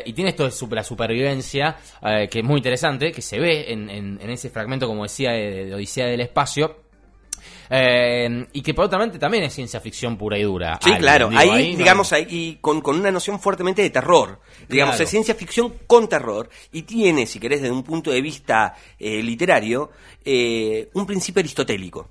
[0.06, 1.76] Y tiene esto de super- la supervivencia,
[2.30, 5.66] que es muy interesante, que se ve en, en- en ese fragmento, como decía, de,
[5.66, 6.85] de Odisea del Espacio.
[7.70, 10.78] Eh, y que por otra parte también es ciencia ficción pura y dura.
[10.82, 11.28] Sí, Alien, claro.
[11.28, 14.40] digo, ahí, no- digamos, ahí con, con una noción fuertemente de terror.
[14.68, 15.04] Digamos, Claro.
[15.04, 16.48] es ciencia ficción con terror.
[16.72, 19.90] Y tiene, si querés, desde un punto de vista eh, literario,
[20.24, 22.08] eh, un principio aristotélico.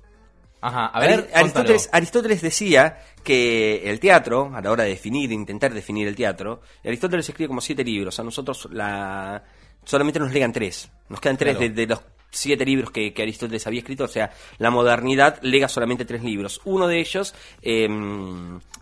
[0.60, 1.88] Ajá, a ver, Aristóteles.
[1.92, 6.60] Aristóteles decía que el teatro, a la hora de definir, de intentar definir el teatro,
[6.84, 8.18] Aristóteles escribe como siete libros.
[8.18, 9.44] A nosotros la
[9.84, 10.90] solamente nos legan tres.
[11.08, 11.68] Nos quedan tres Claro.
[11.72, 14.04] de, de los siete libros que, que Aristóteles había escrito.
[14.04, 16.60] O sea, la modernidad lega solamente tres libros.
[16.64, 17.88] Uno de ellos eh,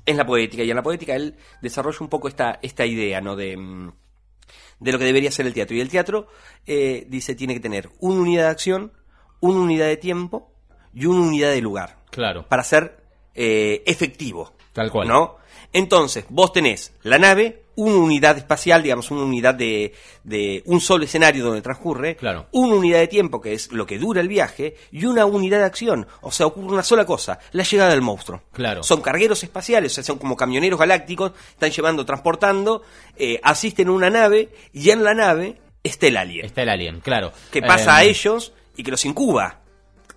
[0.04, 0.62] es la poética.
[0.62, 3.36] Y en la poética él desarrolla un poco esta, esta idea, ¿no?
[3.36, 3.92] De, mm,
[4.80, 5.76] de lo que debería ser el teatro.
[5.76, 6.28] Y el teatro,
[6.66, 8.92] eh, dice, tiene que tener una unidad de acción,
[9.40, 10.52] una unidad de tiempo
[10.92, 12.96] y una unidad de lugar Claro, para ser
[13.34, 14.52] eh, efectivo.
[14.72, 15.08] Tal cual.
[15.08, 15.36] ¿No?
[15.72, 21.04] Entonces, vos tenés la nave, una unidad espacial, digamos, una unidad de, de un solo
[21.04, 22.46] escenario donde transcurre, Claro.
[22.52, 25.64] una unidad de tiempo, que es lo que dura el viaje, y una unidad de
[25.64, 26.06] acción.
[26.20, 28.42] O sea, ocurre una sola cosa, la llegada del monstruo.
[28.52, 28.82] Claro.
[28.82, 32.82] Son cargueros espaciales, o sea, son como camioneros galácticos, están llevando, transportando,
[33.16, 37.00] eh, asisten a una nave, y en la nave está el alien, está el Alien,
[37.00, 37.32] claro.
[37.50, 39.60] que pasa a Eh, ellos y que los incuba.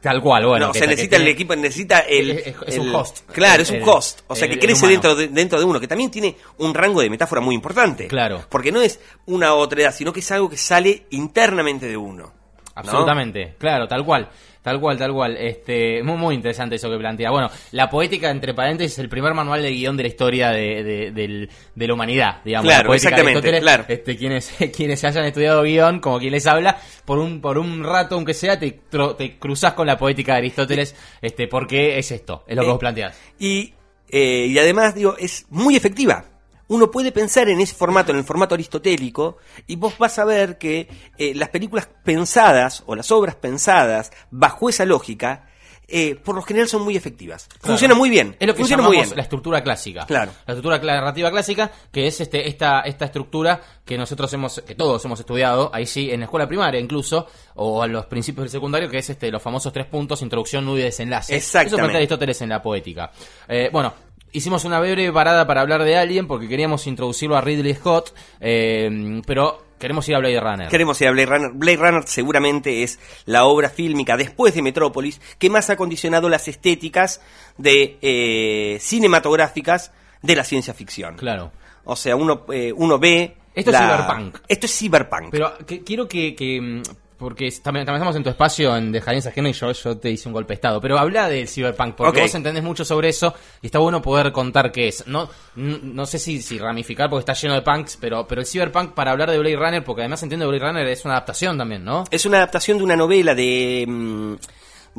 [0.08, 0.66] Tal cual, bueno.
[0.68, 2.32] no, o que- sea, que necesita el equipo, necesita el...
[2.32, 3.30] Es- un el- host.
[3.32, 4.22] Claro, es El- un host.
[4.28, 6.74] O sea, el- que el crece dentro de, dentro de uno, que también tiene un
[6.74, 8.08] rango de metáfora muy importante.
[8.08, 8.46] Claro.
[8.50, 12.32] Porque no es una otra edad, sino que es algo que sale internamente de uno.
[12.78, 12.90] ¿No?
[12.92, 14.30] Absolutamente, claro, tal cual.
[14.62, 15.38] Tal cual, tal cual.
[15.38, 17.32] Este, muy, muy interesante eso que plantea.
[17.32, 20.84] Bueno, la poética, entre paréntesis, es el primer manual de guion de la historia de,
[21.14, 22.68] de- de la humanidad, digamos.
[22.70, 23.86] Claro, La exactamente, claro.
[23.88, 28.16] Este, quienes, quienes hayan estudiado guion, como quien les habla, por un, por un rato,
[28.16, 28.72] aunque sea, te,
[29.18, 32.72] te cruzas con la poética de Aristóteles, este, porque es esto, es lo que Eh,
[32.72, 33.18] vos planteás.
[33.40, 33.74] Y,
[34.10, 36.26] eh, y además, digo, es muy efectiva.
[36.70, 40.58] Uno puede pensar en ese formato, en el formato aristotélico, y vos vas a ver
[40.58, 45.48] que eh, las películas pensadas o las obras pensadas bajo esa lógica,
[45.90, 47.48] eh, por lo general son muy efectivas.
[47.48, 47.68] Claro.
[47.68, 48.36] Funciona muy bien.
[48.40, 49.10] Es lo que funciona muy bien.
[49.16, 50.06] la estructura clásica.
[50.06, 50.34] Claro.
[50.46, 55.04] La estructura narrativa clásica, que es este, esta, esta estructura que nosotros hemos, que todos
[55.06, 58.90] hemos estudiado, ahí sí, en la escuela primaria incluso, o a los principios del secundario,
[58.90, 61.34] que es este, los famosos tres puntos, introducción, nudo y desenlace.
[61.34, 61.68] Exactamente.
[61.68, 63.12] Eso plantea Aristóteles en la poética.
[63.48, 63.94] Eh, bueno,
[64.32, 69.22] hicimos una breve parada para hablar de Alien, porque queríamos introducirlo a Ridley Scott, eh,
[69.26, 70.68] pero queremos ir a Blade Runner.
[70.70, 71.52] Queremos ir a Blade Runner.
[71.54, 76.48] Blade Runner seguramente es la obra fílmica después de Metrópolis que más ha condicionado las
[76.48, 77.22] estéticas
[77.58, 81.16] de eh, cinematográficas de la ciencia ficción.
[81.16, 81.52] Claro.
[81.86, 83.38] O sea, uno, eh, uno ve.
[83.54, 84.38] Esto es cyberpunk.
[84.48, 85.28] Esto es cyberpunk.
[85.32, 86.82] Pero que- quiero que, que, mm,
[87.18, 90.12] porque también, también estamos en tu espacio en de Jardines Ajeno y yo, yo te
[90.12, 90.80] hice un golpe de estado.
[90.80, 94.72] Pero habla del cyberpunk, porque vos entendés mucho sobre eso y está bueno poder contar
[94.72, 95.08] qué es.
[95.08, 98.94] No, no sé si, si ramificar porque está lleno de punks, pero, pero el cyberpunk
[98.94, 101.84] para hablar de Blade Runner, porque además entiendo que Blade Runner es una adaptación también,
[101.84, 102.04] ¿no?
[102.12, 104.36] Es una adaptación de una novela de, mm,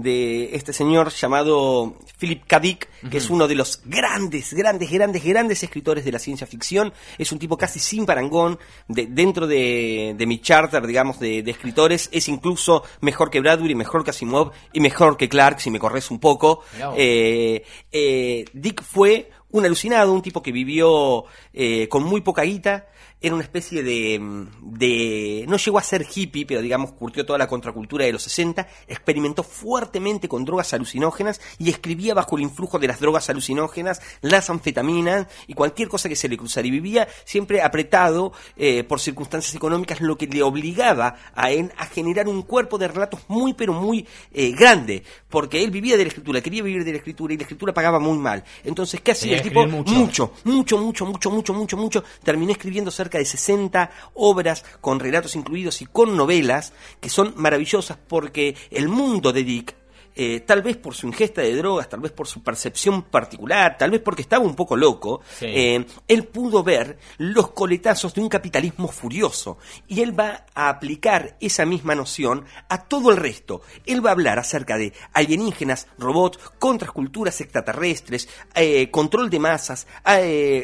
[0.01, 2.61] de este señor llamado Philip K.
[2.61, 6.93] Dick, que es uno de los grandes, grandes, grandes, grandes escritores de la ciencia ficción.
[7.19, 8.59] Es un tipo casi sin parangón.
[8.87, 13.75] De- dentro de, de mi charter, digamos, de, de escritores, es incluso mejor que Bradbury,
[13.75, 16.63] mejor que Asimov y mejor que Clark, si me corres un poco.
[16.97, 22.87] Eh, eh, Dick fue un alucinado, un tipo que vivió eh, con muy poca guita,
[23.21, 25.45] era una especie de, de...
[25.49, 29.43] no llegó a ser hippie, pero digamos curtió toda la contracultura de los 60, experimentó
[29.43, 35.27] fuertemente con drogas alucinógenas y escribía bajo el influjo de las drogas alucinógenas, las anfetaminas
[35.47, 36.67] y cualquier cosa que se le cruzara.
[36.67, 41.87] Y vivía siempre apretado eh, por circunstancias económicas, lo que le obligaba a él a
[41.87, 46.09] generar un cuerpo de relatos muy, pero muy eh, grande, porque él vivía de la
[46.09, 48.45] escritura, quería vivir de la escritura y la escritura pagaba muy mal.
[48.65, 49.37] Entonces, ¿qué hacía?
[49.37, 54.65] El tipo, mucho, mucho, mucho, mucho, mucho, mucho, mucho, terminó escribiendo cerca de 60 obras
[54.83, 59.75] con relatos incluidos y con novelas que son maravillosas porque el mundo de Dick
[60.21, 63.93] eh, tal vez por su ingesta de drogas, tal vez por su percepción particular, tal
[63.93, 65.47] vez porque estaba un poco loco, Sí.
[65.47, 71.37] eh, él pudo ver los coletazos de un capitalismo furioso y él va a aplicar
[71.41, 73.63] esa misma noción a todo el resto.
[73.87, 79.87] Él va a hablar acerca de alienígenas, robots, contraculturas extraterrestres, eh, control de masas,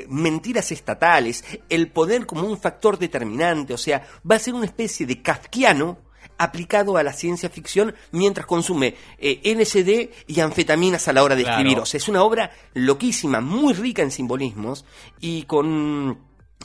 [0.08, 5.06] mentiras estatales, el poder como un factor determinante, o sea, va a ser una especie
[5.06, 5.98] de kafkiano
[6.38, 11.42] aplicado a la ciencia ficción mientras consume eh, LSD y anfetaminas a la hora de
[11.42, 11.58] Claro.
[11.58, 11.78] escribir.
[11.80, 14.84] O sea, es una obra loquísima, muy rica en simbolismos
[15.20, 16.18] y con,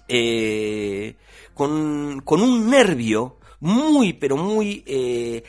[0.08, 1.16] eh,
[1.54, 5.44] con, con un nervio muy, pero muy eh,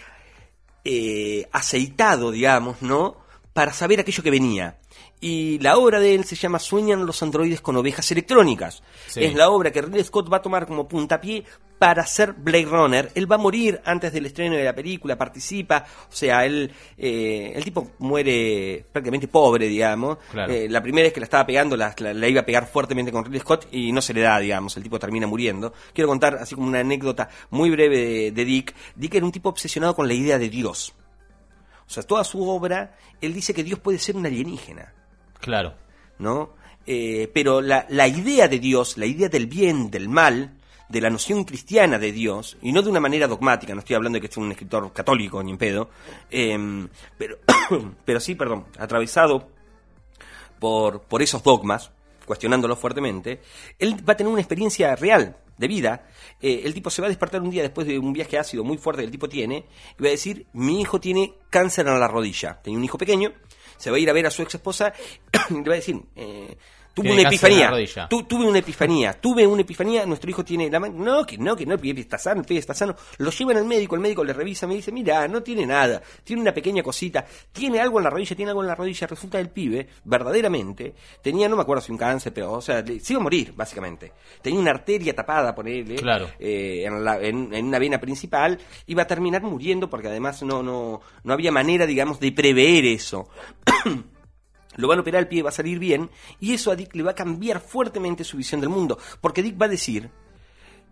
[0.84, 3.16] eh, aceitado, digamos, ¿no?
[3.52, 4.79] Para saber aquello que venía.
[5.22, 8.82] Y la obra de él se llama Sueñan los androides con ovejas electrónicas.
[9.06, 9.22] Sí.
[9.22, 11.44] Es la obra que Ridley Scott va a tomar como puntapié
[11.78, 13.10] para hacer Blade Runner.
[13.14, 17.52] Él va a morir antes del estreno de la película, participa, o sea, él, eh,
[17.54, 20.16] el tipo muere prácticamente pobre, digamos.
[20.30, 20.52] Claro.
[20.54, 23.12] Eh, la primera vez que la estaba pegando, la, la- la iba a pegar fuertemente
[23.12, 25.74] con Ridley Scott y no se le da, digamos, el tipo termina muriendo.
[25.92, 28.74] Quiero contar así como una anécdota muy breve de, de Dick.
[28.96, 30.94] Dick era un tipo obsesionado con la idea de Dios.
[31.86, 34.94] O sea, toda su obra, él dice que Dios puede ser un alienígena.
[35.40, 35.74] Claro.
[36.20, 36.50] ¿no?
[36.86, 40.56] Eh, pero la, la idea de Dios, la idea del bien, del mal,
[40.88, 44.16] de la noción cristiana de Dios, y no de una manera dogmática, no estoy hablando
[44.16, 45.90] de que sea un escritor católico ni en pedo,
[46.30, 47.38] eh, pero,
[48.04, 49.48] pero sí, perdón, atravesado
[50.58, 51.90] por, por esos dogmas,
[52.26, 53.40] cuestionándolos fuertemente,
[53.78, 56.06] él va a tener una experiencia real de vida.
[56.40, 58.78] Eh, el tipo se va a despertar un día después de un viaje ácido muy
[58.78, 59.66] fuerte que el tipo tiene,
[59.98, 62.60] y va a decir, mi hijo tiene cáncer en la rodilla.
[62.62, 63.32] Tenía un hijo pequeño,
[63.80, 64.92] se va a ir a ver a su ex esposa
[65.50, 66.56] y le va a decir, eh,
[66.94, 67.70] tuve una epifanía,
[68.08, 71.56] tu- tuve una epifanía, tuve una epifanía, nuestro hijo tiene la mano, no, que no,
[71.56, 74.00] que no, el pibe está sano, el pibe está sano, lo llevan al médico, el
[74.00, 77.98] médico le revisa, me dice, mira, no tiene nada, tiene una pequeña cosita, tiene algo
[77.98, 81.62] en la rodilla, tiene algo en la rodilla, resulta el pibe, verdaderamente, tenía, no me
[81.62, 84.12] acuerdo si un cáncer, pero, o sea, le- se iba a morir, básicamente,
[84.42, 86.28] tenía una arteria tapada, ponele, Claro.
[86.38, 90.62] eh, en, la- en- en una vena principal, iba a terminar muriendo porque además no,
[90.62, 93.28] no, no había manera, digamos, de prever eso.
[94.80, 96.10] Lo van a operar, el pie va a salir bien,
[96.40, 99.60] y eso a Dick le va a cambiar fuertemente su visión del mundo, porque Dick
[99.60, 100.10] va a decir,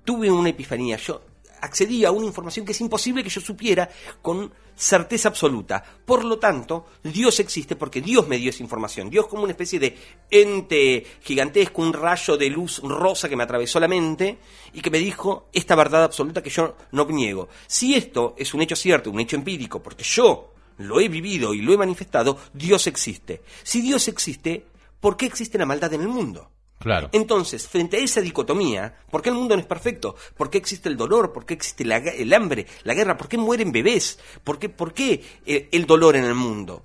[0.05, 1.23] tuve una epifanía, yo
[1.61, 3.89] accedí a una información que es imposible que yo supiera
[4.23, 5.83] con certeza absoluta.
[6.05, 9.11] Por lo tanto, Dios existe porque Dios me dio esa información.
[9.11, 9.97] Dios como una especie de
[10.31, 14.39] ente gigantesco, un rayo de luz rosa que me atravesó la mente
[14.73, 17.49] y que me dijo esta verdad absoluta que yo no niego.
[17.67, 21.61] Si esto es un hecho cierto, un hecho empírico, porque yo lo he vivido y
[21.61, 23.43] lo he manifestado, Dios existe.
[23.63, 24.65] Si Dios existe,
[25.01, 26.51] ¿por qué existe la maldad en el mundo?
[26.79, 27.09] Claro.
[27.13, 30.15] Entonces, frente a esa dicotomía, ¿por qué el mundo no es perfecto?
[30.37, 31.33] ¿Por qué existe el dolor?
[31.33, 33.17] ¿Por qué existe la el hambre, la guerra?
[33.17, 34.19] ¿Por qué mueren bebés?
[34.45, 36.85] ¿Por qué, por qué eh, el dolor en el mundo?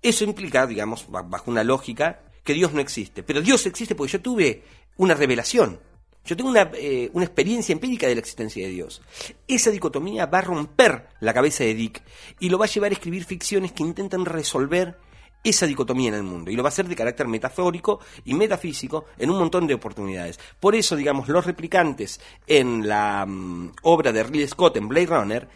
[0.00, 3.22] Eso implica, digamos, ba- bajo una lógica, que Dios no existe.
[3.22, 4.62] Pero Dios existe porque yo tuve
[4.96, 5.78] una revelación.
[6.24, 9.00] Yo tengo una, eh, una experiencia empírica de la existencia de Dios.
[9.48, 12.02] Esa dicotomía va a romper la cabeza de Dick
[12.38, 14.96] y lo va a llevar a escribir ficciones que intentan resolver
[15.42, 16.50] esa dicotomía en el mundo.
[16.50, 20.38] Y lo va a hacer de carácter metafórico y metafísico en un montón de oportunidades.
[20.60, 25.48] Por eso, digamos, los replicantes en la mm, obra de Ridley Scott en Blade Runner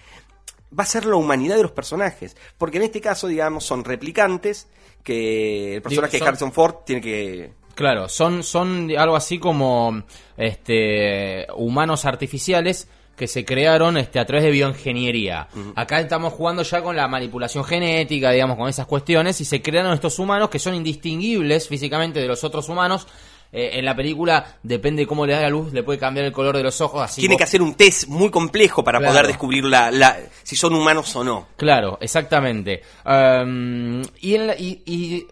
[0.77, 2.35] va a ser la humanidad de los personajes.
[2.57, 4.67] Porque en este caso, digamos, son replicantes
[5.03, 7.53] que el personaje son- de Harrison Ford tiene que...
[7.75, 10.03] Claro, son, son algo así como
[10.37, 15.47] este humanos artificiales que se crearon este, a través de bioingeniería.
[15.77, 19.93] Acá estamos jugando ya con la manipulación genética, digamos, con esas cuestiones, y se crearon
[19.93, 23.07] estos humanos que son indistinguibles físicamente de los otros humanos.
[23.53, 26.57] Eh, en la película, depende cómo le da la luz, le puede cambiar el color
[26.57, 27.03] de los ojos.
[27.03, 29.12] Así tiene vos- que hacer un test muy complejo para Claro.
[29.12, 31.47] poder descubrir la, la- si son humanos o no.
[31.57, 32.83] Claro, exactamente.
[33.07, 35.27] Um, y, en la- y- y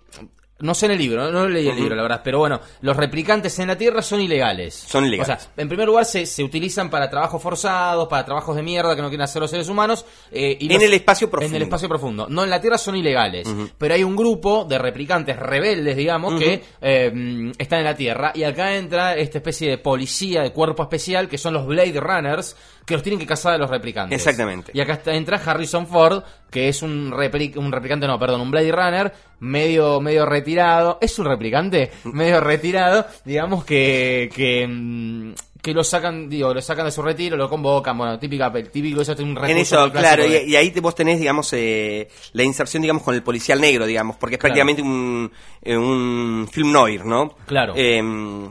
[0.63, 2.97] No sé en el libro, no, no leí el libro, la verdad, pero bueno, los
[2.97, 4.75] replicantes en la Tierra son ilegales.
[4.75, 5.37] Son ilegales.
[5.37, 8.97] O sea, en primer lugar se, se utilizan para trabajos forzados, para trabajos de mierda
[8.97, 10.05] que no quieren hacer los seres humanos.
[10.31, 11.51] eh, y En los- el espacio profundo.
[11.51, 12.27] En el espacio profundo.
[12.31, 16.63] No, en la Tierra son ilegales, pero hay un grupo de replicantes rebeldes, digamos, que
[16.81, 18.33] eh, están en la Tierra.
[18.35, 22.57] Y acá entra esta especie de policía, de cuerpo especial, que son los Blade Runners,
[22.87, 24.17] que los tienen que cazar a los replicantes.
[24.19, 24.73] Exactamente.
[24.75, 28.73] Y acá está- entra Harrison Ford, que es un, un replicante, no, perdón, un Blade
[28.73, 30.99] Runner, medio, medio retirado.
[31.01, 31.91] ¿Es un replicante?
[32.05, 37.37] Medio retirado, digamos que, que, mm, que lo sacan, digo, lo sacan de su retiro,
[37.37, 40.57] lo convocan, bueno, típica, típico, eso es un recurso En eso, claro, y, de- y
[40.57, 44.35] ahí te, vos tenés, digamos, eh, la inserción, digamos, con el policial negro, digamos, porque
[44.35, 44.55] es Claro.
[44.57, 45.31] prácticamente un,
[45.63, 47.37] eh, un film noir, ¿no?
[47.47, 47.75] Claro.
[47.77, 48.03] Eh,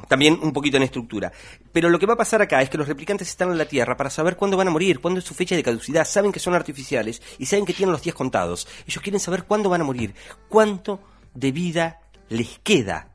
[0.08, 1.34] también un poquito en estructura.
[1.74, 3.98] Pero lo que va a pasar acá es que los replicantes están en la Tierra
[3.98, 6.54] para saber cuándo van a morir, cuándo es su fecha de caducidad, saben que son
[6.54, 8.68] artificiales y saben que tienen los días contados.
[8.88, 10.16] Ellos quieren saber cuándo van a morir,
[10.48, 11.02] cuánto
[11.34, 12.00] de vida
[12.30, 13.10] les queda.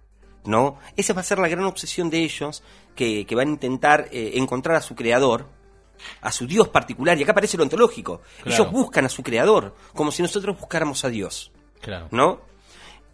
[0.47, 0.79] ¿No?
[0.97, 2.63] Esa va a ser la gran obsesión de ellos,
[2.95, 5.49] que, que van a intentar eh, encontrar a su creador,
[6.21, 8.23] a su Dios particular, y acá aparece lo ontológico.
[8.43, 8.51] Claro.
[8.63, 12.09] Ellos buscan a su creador, como si nosotros buscáramos a Dios, Claro.
[12.11, 12.41] ¿no?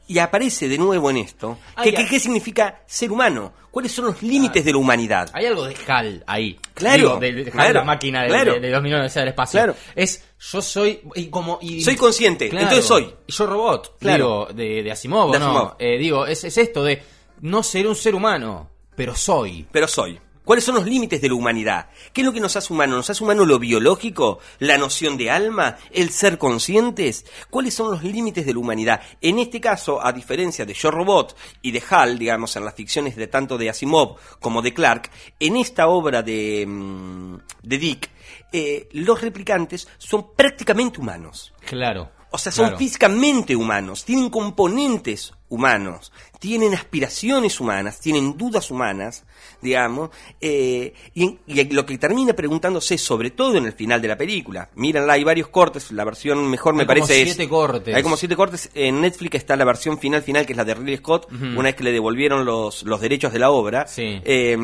[0.09, 1.59] Y aparece de nuevo en esto.
[1.77, 2.07] Ah, ¿Qué, ya.
[2.07, 3.53] qué- significa ser humano?
[3.71, 5.31] ¿Cuáles son los límites de la humanidad?
[5.33, 6.59] Hay algo de HAL ahí.
[6.75, 8.61] Claro, Digo, de, de HAL, claro, la máquina de, claro.
[8.61, 9.59] de, dos millones de del espacio.
[9.61, 9.77] Claro.
[9.95, 10.23] Es,
[10.53, 13.15] yo soy, y como, y, Soy consciente, entonces soy.
[13.27, 14.47] Y yo robot, Claro.
[14.47, 15.47] digo, de, de Asimov, ¿o De ¿no?
[15.47, 15.75] Asimov.
[15.79, 17.01] Eh, digo, es, es esto de
[17.43, 19.67] no ser un ser humano, pero soy.
[19.73, 20.19] Pero soy.
[20.45, 21.89] ¿Cuáles son los límites de la humanidad?
[22.13, 22.97] ¿Qué es lo que nos hace humanos?
[22.97, 24.39] ¿Nos hace humano lo biológico?
[24.59, 25.77] ¿La noción de alma?
[25.93, 27.27] ¿El ser conscientes?
[27.49, 29.01] ¿Cuáles son los límites de la humanidad?
[29.21, 33.15] En este caso, a diferencia de Yo Robot y de Hal, digamos, en las ficciones
[33.15, 38.11] de tanto de Asimov como de Clark, en esta obra de, mm, de Dick,
[38.53, 41.53] eh, los replicantes son prácticamente humanos.
[41.67, 42.11] Claro.
[42.31, 42.79] O sea, son claro.
[42.79, 49.25] físicamente humanos, tienen componentes humanos, tienen aspiraciones humanas, tienen dudas humanas,
[49.61, 50.09] digamos,
[50.41, 51.39] eh, y,
[51.75, 55.49] lo que termina preguntándose, sobre todo en el final de la película, mírenla, hay varios
[55.49, 57.95] cortes, la versión mejor me Hay como parece es- siete cortes.
[57.95, 60.75] Hay como siete cortes, en Netflix está la versión final final, que es la de
[60.75, 63.87] Ridley Scott, una vez que le devolvieron los, los derechos de la obra.
[63.87, 64.21] Sí.
[64.25, 64.57] Eh,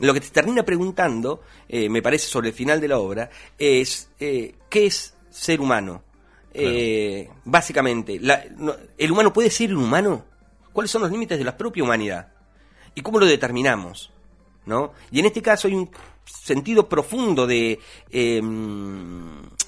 [0.00, 3.28] lo que te termina preguntando, eh, me parece, sobre el final de la obra,
[3.58, 6.02] es eh, ¿qué es ser humano?
[6.54, 8.44] Eh, básicamente, la-
[8.96, 10.24] ¿el humano puede ser un humano?
[10.72, 12.32] ¿Cuáles son los límites de la propia humanidad?
[12.94, 14.12] ¿Y cómo lo determinamos?
[14.66, 14.92] ¿No?
[15.10, 15.90] Y en este caso hay un
[16.24, 17.78] sentido profundo de
[18.10, 18.42] eh,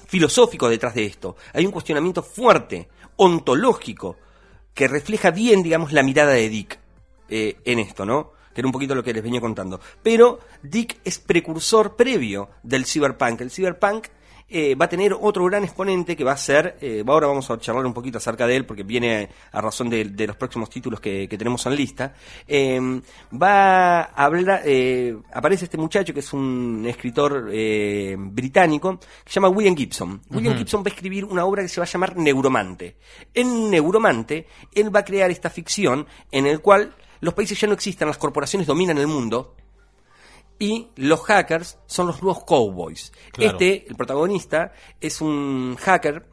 [0.07, 1.35] filosófico detrás de esto.
[1.53, 4.17] Hay un cuestionamiento fuerte, ontológico,
[4.73, 6.79] que refleja bien, digamos, la mirada de Dick
[7.29, 8.33] eh, en esto, ¿no?
[8.53, 9.79] Que era un poquito lo que les venía contando.
[10.03, 13.41] Pero Dick es precursor previo del cyberpunk.
[13.41, 14.07] El cyberpunk
[14.51, 17.57] eh, va a tener otro gran exponente que va a ser, eh, ahora vamos a
[17.57, 20.99] charlar un poquito acerca de él porque viene a razón de, de los próximos títulos
[20.99, 22.13] que, que tenemos en lista.
[22.47, 22.79] Eh,
[23.31, 29.35] va a hablar, eh, aparece este muchacho que es un escritor eh, británico que se
[29.35, 30.21] llama William Gibson.
[30.29, 32.97] William Gibson va a escribir una obra que se va a llamar Neuromante.
[33.33, 37.73] En Neuromante, él va a crear esta ficción en el cual los países ya no
[37.73, 39.55] existen, las corporaciones dominan el mundo,
[40.61, 43.11] y los hackers son los nuevos cowboys.
[43.31, 43.53] Claro.
[43.53, 46.27] Este, el protagonista, es un hacker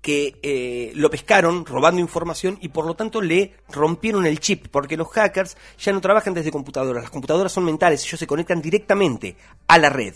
[0.00, 4.96] que eh, lo pescaron robando información y por lo tanto le rompieron el chip, porque
[4.96, 9.36] los hackers ya no trabajan desde computadoras, las computadoras son mentales, ellos se conectan directamente
[9.68, 10.14] a la red,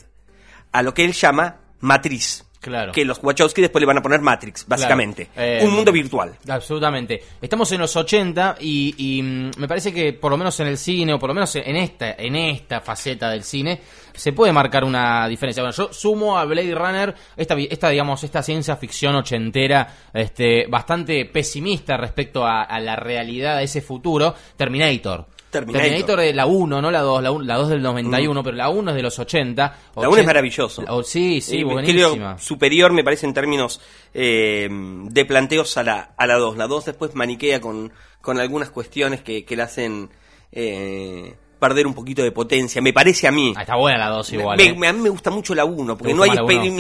[0.73, 2.45] a lo que él llama matriz.
[2.63, 2.93] Claro.
[2.93, 5.27] Que los Wachowski después le van a poner Matrix, básicamente.
[5.35, 5.51] Claro.
[5.51, 6.33] Eh, Un mundo virtual.
[6.49, 7.21] Absolutamente.
[7.41, 10.79] Estamos en los 80 y, y, mm, me parece que por lo menos en el
[10.79, 13.81] cine, o por lo menos en esta, en esta faceta del cine,
[14.15, 15.63] se puede marcar una diferencia.
[15.63, 21.25] Bueno, yo sumo a Blade Runner esta, esta digamos, esta ciencia ficción ochentera, este, bastante
[21.25, 24.35] pesimista respecto a, a la realidad de ese futuro.
[24.57, 25.27] Terminator.
[25.53, 26.19] Terminator.
[26.19, 26.23] Mm.
[26.23, 28.91] es la 1, no la 2, la 1 la 2 del 91, pero la 1
[28.91, 29.63] es de los 80.
[29.63, 30.27] La 1 es 80.
[30.27, 30.85] maravilloso.
[30.89, 32.39] Oh, sí, sí, Eh, buenísima.
[32.39, 33.81] superior, me parece, en términos
[34.15, 36.57] eh, de planteos a la, a la 2.
[36.57, 40.11] La 2 después maniquea con, con algunas cuestiones que, que la hacen
[40.51, 42.83] eh, perder un poquito de potencia.
[42.83, 43.55] Me parece a mí.
[43.57, 44.57] Ah, está buena la 2 igual.
[44.59, 44.75] Me- eh.
[44.77, 46.31] me- a mí me gusta mucho la 1, porque ¿Te no hay,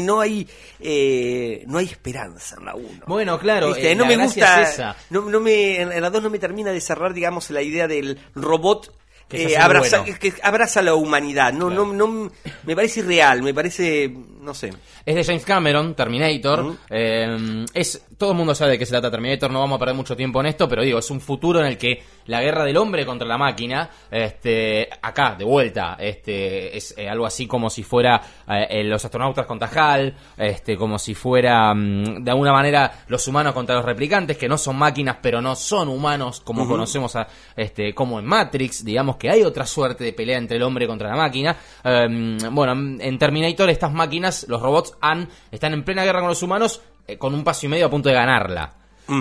[0.03, 0.47] no hay,
[0.80, 2.89] eh, no hay esperanza en la 1.
[3.07, 4.97] Bueno, claro, eh, no la me gusta, es esa.
[5.11, 8.18] no, no me, en la 2 no me termina de cerrar, digamos, la idea del
[8.35, 8.93] robot
[9.28, 10.16] Que eh, abraza, bueno.
[10.20, 11.53] que abraza la humanidad.
[11.55, 11.87] No, Claro.
[11.87, 12.30] no, no,
[12.64, 14.70] me parece irreal, me parece, no sé.
[15.07, 16.76] Es de James Cameron, Terminator.
[16.91, 19.97] Eh, es todo el mundo sabe de qué se trata Terminator, no vamos a perder
[19.97, 22.77] mucho tiempo en esto, pero digo, es un futuro en el que la guerra del
[22.77, 27.83] hombre contra la máquina, este, acá, de vuelta, este, es eh, algo así como si
[27.83, 33.03] fuera eh, eh, los astronautas contra HAL, este, como si fuera, mm, de alguna manera,
[33.09, 37.16] los humanos contra los replicantes, que no son máquinas, pero no son humanos, como conocemos
[37.16, 40.87] a, este, como en Matrix, digamos que hay otra suerte de pelea entre el hombre
[40.87, 41.57] contra la máquina.
[41.83, 46.43] Em, bueno, en Terminator estas máquinas, los robots, han, están en plena guerra con los
[46.45, 46.83] humanos,
[47.18, 48.74] con un paso y medio a punto de ganarla.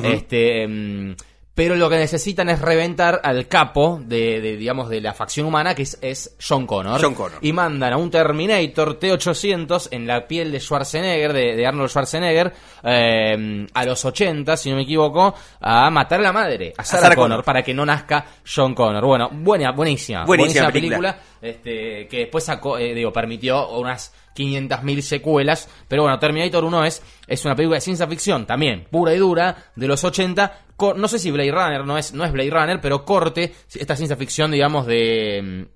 [0.04, 0.64] Este.
[0.64, 1.16] em,
[1.54, 5.76] pero lo que necesitan es reventar al capo de, de, digamos, de la facción humana,
[5.76, 7.00] que es, es John Connor.
[7.02, 7.40] John Connor.
[7.42, 12.54] Y mandan a un Terminator T-800 en la piel de Schwarzenegger, de, de Arnold Schwarzenegger,
[12.84, 17.02] eh, a los 80, si no me equivoco, a matar a la madre, a Sarah,
[17.02, 17.46] Sarah Connor, Connor.
[17.46, 19.04] para que no nazca John Connor.
[19.04, 20.24] Bueno, buena, buenísima.
[20.24, 21.20] Buenísima película.
[21.42, 25.70] Este, que después sacó, eh, digo, permitió unas 500.000 secuelas.
[25.88, 29.56] Pero bueno, Terminator 1 es, es una película de ciencia ficción también, pura y dura,
[29.76, 30.60] de los 80.
[30.76, 33.96] Co- No sé si Blade Runner no es, no es Blade Runner, pero corte esta
[33.96, 35.68] ciencia ficción, digamos, de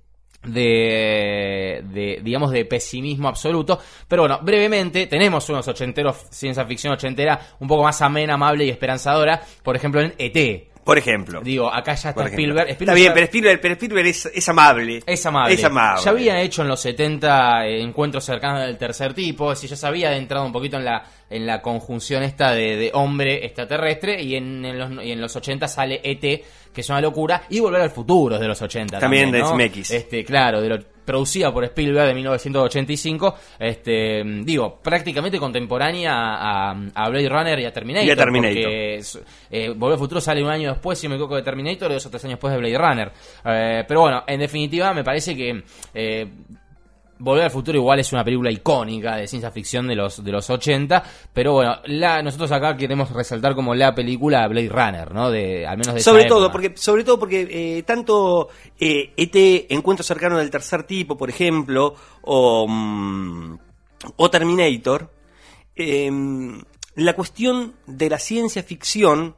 [0.43, 7.39] de, de, digamos de pesimismo absoluto pero bueno brevemente tenemos unos ochenteros ciencia ficción ochentera
[7.61, 11.41] un poco más amena amable y esperanzadora por ejemplo en ET Por ejemplo.
[11.41, 12.27] digo acá ya está.
[12.27, 15.01] Spielberg, Está bien, pero Spielberg, pero Spielberg es, es amable.
[15.03, 15.55] es amable.
[15.55, 16.01] Es amable.
[16.05, 19.75] Ya había hecho en los 70 eh, encuentros cercanos del tercer tipo, es decir, ya
[19.77, 24.21] se había adentrado un poquito en la en la conjunción esta de, de hombre extraterrestre
[24.21, 27.59] y en, en los, y en los 80 sale ET, que es una locura, y
[27.59, 29.49] Volver al Futuro es de los 80 También también, de.
[29.49, 29.91] Zemeckis.
[29.91, 37.29] Este, claro, de lo, producida por Spielberg de 1985, este, digo, prácticamente contemporánea a, Blade
[37.29, 38.07] Runner y a Terminator.
[38.07, 38.55] Y a Terminator.
[38.55, 39.01] porque
[39.51, 42.05] eh, Volver al Futuro sale un año después, si me equivoco, de Terminator y dos
[42.05, 43.11] o tres años después de Blade Runner.
[43.45, 45.63] Eh, pero bueno, en definitiva, me parece que
[45.93, 46.27] eh,
[47.17, 50.49] Volver al Futuro igual es una película icónica de ciencia ficción de los, de los
[50.49, 51.03] 80,
[51.33, 55.31] pero bueno, la, nosotros acá queremos resaltar como la película Blade Runner, ¿no?
[55.31, 56.51] De, al menos de sobre todo época.
[56.51, 58.49] porque sobre todo porque eh, tanto
[58.79, 63.57] eh, ET encuentro cercano del tercer tipo por ejemplo o mm,
[64.17, 65.09] o Terminator
[65.75, 66.11] eh,
[66.95, 69.35] la cuestión de la ciencia ficción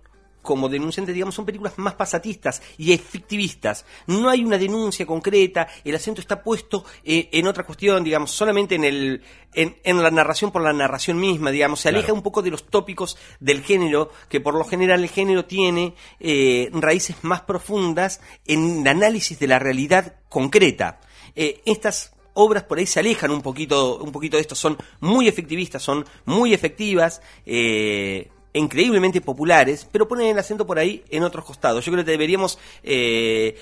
[0.48, 3.86] como denunciante, digamos, son películas más pasatistas y efectivistas.
[4.08, 8.76] No hay una denuncia concreta, el acento está puesto eh, en otra cuestión, digamos, solamente
[8.76, 9.22] en el
[9.54, 12.16] en, en la narración por la narración misma, digamos, se aleja Claro.
[12.16, 16.70] un poco de los tópicos del género, que por lo general el género tiene eh,
[16.72, 21.02] raíces más profundas en el análisis de la realidad concreta.
[21.36, 25.28] Eh, estas obras por ahí se alejan un poquito, un poquito de esto, son muy
[25.28, 31.46] efectivistas, son muy efectivas, eh, increíblemente populares, pero ponen el acento por ahí en otros
[31.46, 31.84] costados.
[31.86, 33.58] Yo creo que deberíamos eh,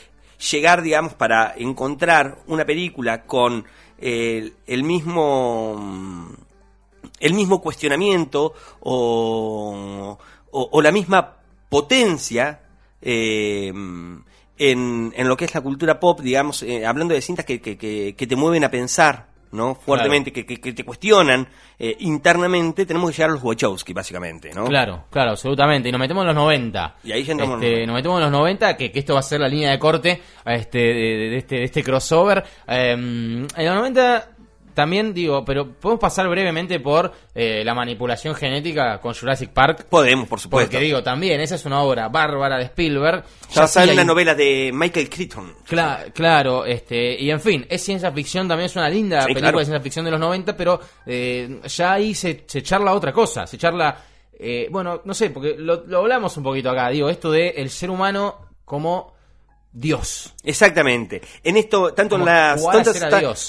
[0.52, 3.66] llegar, digamos, para encontrar una película con
[3.98, 6.30] eh, el mismo
[7.20, 10.18] el mismo cuestionamiento o,
[10.52, 11.38] o- la misma
[11.70, 12.62] potencia
[13.02, 13.72] eh,
[14.58, 17.58] en, lo que es la cultura pop, digamos, hablando de cintas que
[18.28, 19.76] te mueven a pensar, ¿no?
[19.76, 21.48] Fuertemente, que, que- que te cuestionan
[21.80, 24.66] eh, internamente, tenemos que llegar a los Wachowski, básicamente, ¿no?
[24.66, 25.90] Claro, claro, absolutamente.
[25.90, 26.96] Y nos metemos en los 90.
[27.04, 27.88] Y ahí ya entramos en los Este, 90.
[27.88, 30.22] nos metemos en los 90, que, que esto va a ser la línea de corte
[30.46, 32.44] este, de, de- de este, de este crossover.
[32.68, 34.30] Eh, en los 90
[34.76, 39.86] también digo, pero podemos pasar brevemente por eh, la manipulación genética con Jurassic Park.
[39.90, 40.70] Podemos, por supuesto.
[40.72, 43.24] Porque digo, también, esa es una obra bárbara de Spielberg.
[43.50, 45.54] ya Ya sale sí una hay- novela de Michael Crichton.
[45.68, 49.42] Cla- claro, este, y en fin, es ciencia ficción, también es una linda Sí, película
[49.48, 49.60] claro.
[49.60, 53.48] de ciencia ficción de los 90, pero eh, ya ahí se, se charla otra cosa,
[53.48, 53.98] se charla,
[54.38, 57.70] eh, bueno, no sé, porque lo, lo hablamos un poquito acá, digo, esto de el
[57.70, 59.15] ser humano como
[59.78, 60.34] Dios.
[60.44, 61.22] Exactamente.
[61.44, 62.62] En esto, tanto en las
[62.94, 62.94] tantas-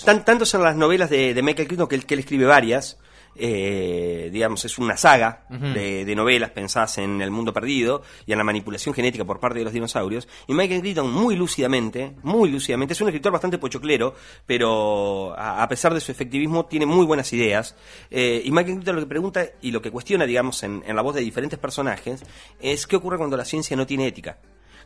[0.04, 2.98] tan- tantos en las novelas de, de Michael Crichton que él, que él escribe varias,
[3.38, 8.38] eh, digamos, es una saga de, de novelas pensadas en el mundo perdido y en
[8.38, 10.26] la manipulación genética por parte de los dinosaurios.
[10.48, 14.14] Y Michael Crichton muy lúcidamente, muy lúcidamente, es un escritor bastante pochoclero,
[14.46, 17.76] pero a, a pesar de su efectivismo tiene muy buenas ideas.
[18.10, 21.02] Eh, y Michael Crichton lo que pregunta y lo que cuestiona, digamos, en, en la
[21.02, 22.22] voz de diferentes personajes,
[22.60, 24.38] es qué ocurre cuando la ciencia no tiene ética.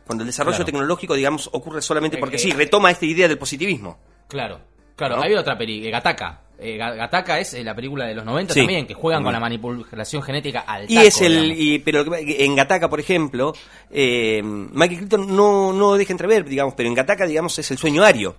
[0.05, 0.65] Cuando el desarrollo Claro.
[0.65, 3.99] tecnológico, digamos, ocurre solamente porque Eh, sí, eh, retoma esta idea del positivismo.
[4.27, 4.59] Claro,
[4.95, 5.23] claro, ¿No?
[5.23, 6.41] hay otra película, Gataca.
[6.63, 8.59] Eh, Ga- Gataca es eh, la película de los 90 Sí.
[8.59, 12.55] también, que juegan con la manipulación genética al Y taco, es el, y, pero en
[12.55, 13.53] Gataca, por ejemplo,
[13.89, 18.03] eh, Michael Crichton no, no deja entrever, digamos, pero en Gataca, digamos, es el sueño
[18.03, 18.35] ario.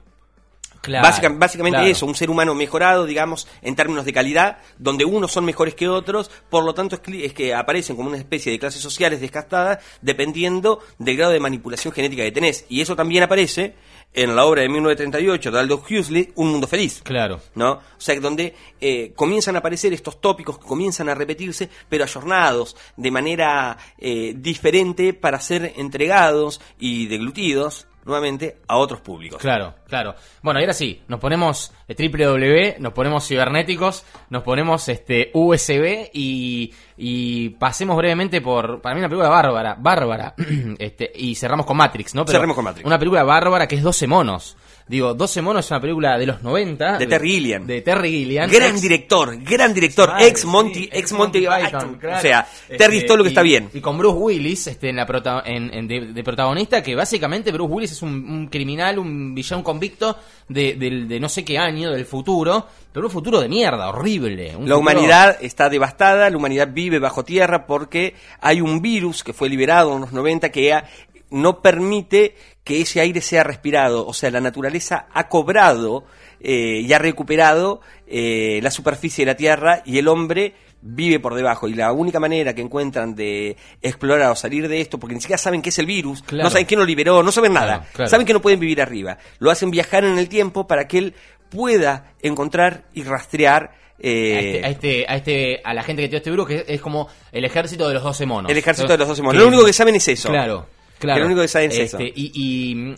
[0.83, 1.91] Claro, Básica- básicamente claro.
[1.91, 5.89] eso, un ser humano mejorado, digamos, en términos de calidad, donde unos son mejores que
[5.89, 9.21] otros, por lo tanto es, cli- es que aparecen como una especie de clases sociales
[9.21, 12.67] descastadas dependiendo del grado de manipulación genética que tenés.
[12.69, 13.75] Y eso también aparece
[14.15, 17.01] en la obra de 1938 de Aldous Huxley, Un Mundo Feliz.
[17.03, 17.41] Claro.
[17.55, 17.73] ¿no?
[17.75, 22.77] O sea, donde eh, comienzan a aparecer estos tópicos que comienzan a repetirse, pero ayornados
[22.97, 29.41] de manera eh, diferente para ser entregados y deglutidos nuevamente a otros públicos.
[29.41, 30.15] Claro, claro.
[30.43, 36.11] Bueno, y ahora sí, nos ponemos eh, www, nos ponemos cibernéticos, nos ponemos este USB
[36.13, 40.35] y, y pasemos brevemente por, para mí una película bárbara, bárbara,
[40.79, 42.27] este, y cerramos con Matrix, ¿no?
[42.27, 42.87] Cerremos con Matrix.
[42.87, 44.57] Una película bárbara que es 12 monos.
[44.89, 46.99] Digo, 12 monos es una película de los 90.
[46.99, 47.67] De Terry Gilliam.
[47.67, 48.51] De Terry Gilliam.
[48.51, 51.97] Gran Ex- director, gran director, Madre, ex Monty, sí, ex Monty Python.
[52.01, 52.19] claro.
[52.19, 53.71] O sea, Terry Este, es todo lo que y- está bien.
[53.73, 57.53] Y con Bruce Willis este, en la prota- en- en- de, de protagonista, que básicamente
[57.53, 60.17] Bruce Willis es un, un criminal, un villano convicto
[60.49, 64.49] de, no sé qué año, del futuro, pero un futuro de mierda, horrible.
[64.57, 69.25] un La futuro- humanidad está devastada, la humanidad vive bajo tierra porque hay un virus
[69.25, 70.85] que fue liberado en los 90 que ha-
[71.33, 74.07] no permite que ese aire sea respirado.
[74.07, 76.05] O sea, la naturaleza ha cobrado
[76.41, 81.35] eh, y ha recuperado eh, la superficie de la tierra y el hombre vive por
[81.35, 81.69] debajo.
[81.69, 85.39] Y la única manera que encuentran de explorar o salir de esto, porque ni siquiera
[85.39, 86.45] saben qué es el virus, Claro.
[86.45, 87.79] no saben quién lo liberó, no saben nada.
[87.79, 88.11] Claro, claro.
[88.11, 89.19] Saben que no pueden vivir arriba.
[89.39, 91.15] Lo hacen viajar en el tiempo para que él
[91.51, 96.09] pueda encontrar y rastrear eh, A este, a este, a este, a la gente que
[96.09, 98.51] tiene este virus, que es como el ejército de los 12 monos.
[98.51, 99.41] El ejército Entonces, de los 12 monos.
[99.41, 100.29] Lo único que saben es eso.
[100.29, 100.67] Claro,
[101.03, 101.17] claro.
[101.17, 102.13] Que lo único que saben es Este, eso.
[102.15, 102.95] Y, y,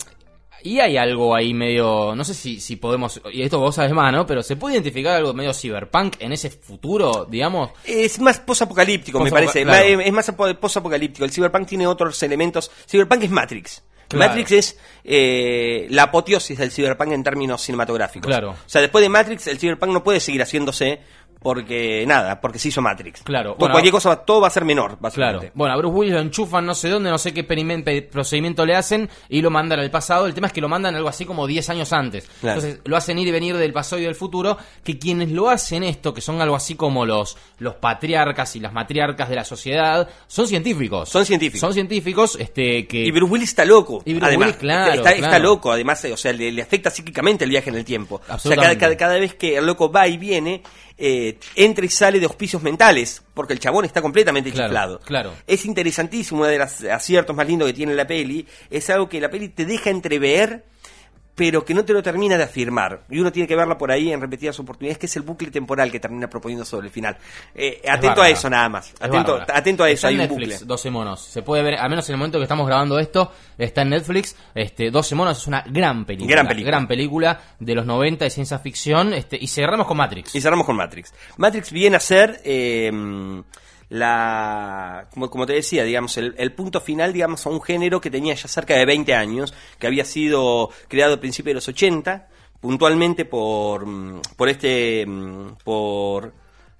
[0.69, 4.11] y hay algo ahí medio, no sé si, si podemos, y esto vos sabes más,
[4.11, 4.25] ¿no?
[4.25, 7.69] Pero se puede identificar algo medio cyberpunk en ese futuro, digamos.
[7.83, 9.63] Es más posapocalíptico, me parece.
[9.63, 9.99] claro.
[10.01, 11.23] Es más apo- posapocalíptico.
[11.25, 12.71] El Cyberpunk tiene otros elementos.
[12.89, 13.83] Cyberpunk es Matrix.
[14.07, 14.29] Claro.
[14.29, 18.27] Matrix es eh, la apoteosis del Cyberpunk en términos cinematográficos.
[18.27, 18.51] Claro.
[18.51, 20.99] O sea, después de Matrix, el Cyberpunk no puede seguir haciéndose
[21.45, 23.21] porque, nada, porque se hizo Matrix.
[23.21, 23.51] Claro.
[23.51, 25.01] Por Bueno, cualquier cosa, todo va a ser menor, Claro.
[25.01, 25.51] básicamente.
[25.53, 27.43] Bueno, a Bruce Willis lo enchufan no sé dónde, no sé qué
[28.11, 30.25] procedimiento le hacen y lo mandan al pasado.
[30.25, 32.27] El tema es que lo mandan algo así como 10 años antes.
[32.41, 32.59] Claro.
[32.61, 34.57] Entonces lo hacen ir y venir del pasado y del futuro.
[34.83, 38.73] Que quienes lo hacen esto, que son algo así como los, los patriarcas y las
[38.73, 41.09] matriarcas de la sociedad, son científicos.
[41.09, 41.59] Son científicos.
[41.59, 43.05] Son científicos este, que.
[43.05, 44.01] Y Bruce Willis está loco.
[44.03, 45.43] Y Bruce además, Willis, claro, está, está claro.
[45.43, 48.15] loco, además, eh, o sea, le, le afecta psíquicamente el viaje en el tiempo.
[48.15, 48.79] O sea, cada, Absolutamente.
[48.79, 50.63] cada, cada vez que el loco va y viene,
[50.97, 54.99] eh, entra y sale de hospicios mentales, porque el chabón está completamente Claro, chiflado.
[55.01, 55.33] claro.
[55.47, 59.19] Es interesantísimo, uno de los aciertos más lindos que tiene la peli, es algo que
[59.19, 60.63] la peli te deja entrever,
[61.35, 63.03] pero que no te lo termina de afirmar.
[63.09, 65.91] Y uno tiene que verla por ahí en repetidas oportunidades, que es el bucle temporal
[65.91, 67.17] que termina proponiendo sobre el final.
[67.53, 68.93] Eh, atento a eso nada más.
[68.99, 70.67] Atento, atento a eso, Está en hay un Netflix, bucle.
[70.67, 71.21] 12 monos.
[71.21, 74.35] Se puede ver, al menos en el momento que estamos grabando esto, está en Netflix.
[74.55, 76.31] Este, 12 monos es una gran película.
[76.31, 76.71] Gran película.
[76.71, 79.13] Gran película de los 90 de ciencia ficción.
[79.13, 80.33] Este, y cerramos con Matrix.
[80.35, 81.13] Y cerramos con Matrix.
[81.37, 82.91] Matrix viene a ser eh,
[83.95, 88.11] la, como, como te decía, digamos, el, el punto final, digamos, a un género que
[88.11, 92.27] tenía ya cerca de 20 años, que había sido creado a principios de los 80,
[92.59, 96.33] puntualmente por, mm, por este, mm, por,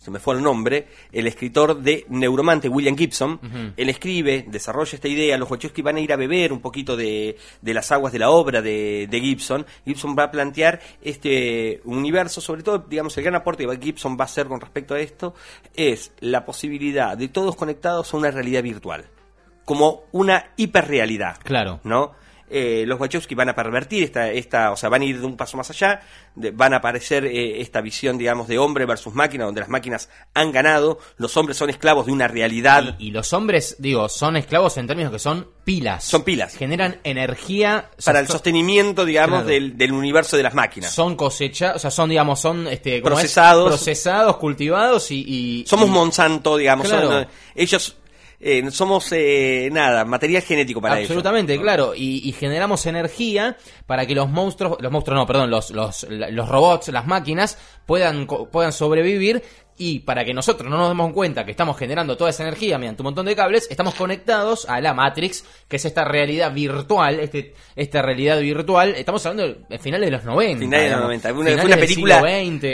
[0.05, 3.73] se me fue el nombre, el escritor de Neuromante, William Gibson.
[3.75, 7.35] Él escribe, desarrolla esta idea, los Wachowski van a ir a beber un poquito de,
[7.59, 9.65] de las aguas de la obra de, de Gibson.
[9.83, 14.25] Gibson va a plantear este universo, sobre todo, digamos, el gran aporte que Gibson va
[14.25, 15.33] a hacer con respecto a esto,
[15.73, 19.05] es la posibilidad de todos conectados a una realidad virtual,
[19.65, 21.39] como una hiperrealidad.
[21.43, 21.79] Claro.
[21.83, 22.13] ¿no?
[22.57, 25.35] Eh, los Wachowski van a pervertir esta, esta, o sea, van a ir de un
[25.35, 25.99] paso más allá,
[26.35, 30.09] de- van a aparecer eh, esta visión, digamos, de hombre versus máquina, donde las máquinas
[30.33, 32.95] han ganado, los hombres son esclavos de una realidad.
[32.97, 36.03] Y, y los hombres, digo, son esclavos en términos que son pilas.
[36.05, 36.55] Son pilas.
[36.55, 37.89] Generan energía.
[38.05, 39.47] para el sostenimiento, digamos, Claro.
[39.47, 40.93] del, del universo de las máquinas.
[40.93, 43.01] Son cosechados, o sea, son, digamos, son este.
[43.01, 43.67] Procesados.
[43.67, 45.25] procesados, cultivados y.
[45.61, 47.07] y- Somos y- Monsanto, digamos, Claro.
[47.11, 47.97] son, eh, ellos
[48.39, 51.09] eh, somos, eh, nada, material genético para ellos.
[51.09, 51.93] Absolutamente, claro.
[51.95, 56.49] Y, y generamos energía para que los monstruos, los monstruos no, perdón, los, los, los
[56.49, 59.43] robots, las máquinas, puedan, puedan sobrevivir.
[59.77, 63.01] Y para que nosotros no nos demos cuenta que estamos generando toda esa energía mediante
[63.01, 67.53] un montón de cables, estamos conectados a la Matrix, que es esta realidad virtual, este,
[67.75, 68.95] esta realidad virtual.
[68.95, 70.59] Estamos hablando de finales de los 90.
[70.59, 71.23] Finales de los digamos.
[71.23, 71.33] 90.
[71.33, 72.23] Fue una, fue una película.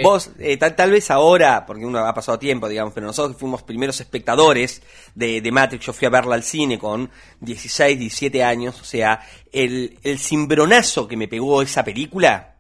[0.04, 3.64] Vos, eh, tal, tal vez ahora, porque uno ha pasado tiempo, digamos, pero nosotros fuimos
[3.64, 4.84] primeros espectadores
[5.16, 5.88] de, de Matrix.
[5.88, 8.80] Yo fui a verla al cine con 16, 17 años.
[8.80, 9.22] O sea,
[9.52, 12.51] el, el cimbronazo que me pegó esa película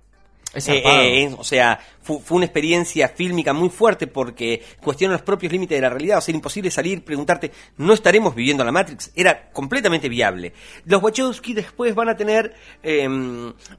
[0.54, 5.52] Eh, eh, o sea, fu- fue una experiencia fílmica muy fuerte porque cuestiona los propios
[5.52, 6.18] límites de la realidad.
[6.18, 9.12] O sea, era imposible salir, preguntarte, ¿no estaremos viviendo la Matrix?
[9.16, 10.52] Era completamente viable.
[10.86, 13.08] Los Wachowski después van a tener eh,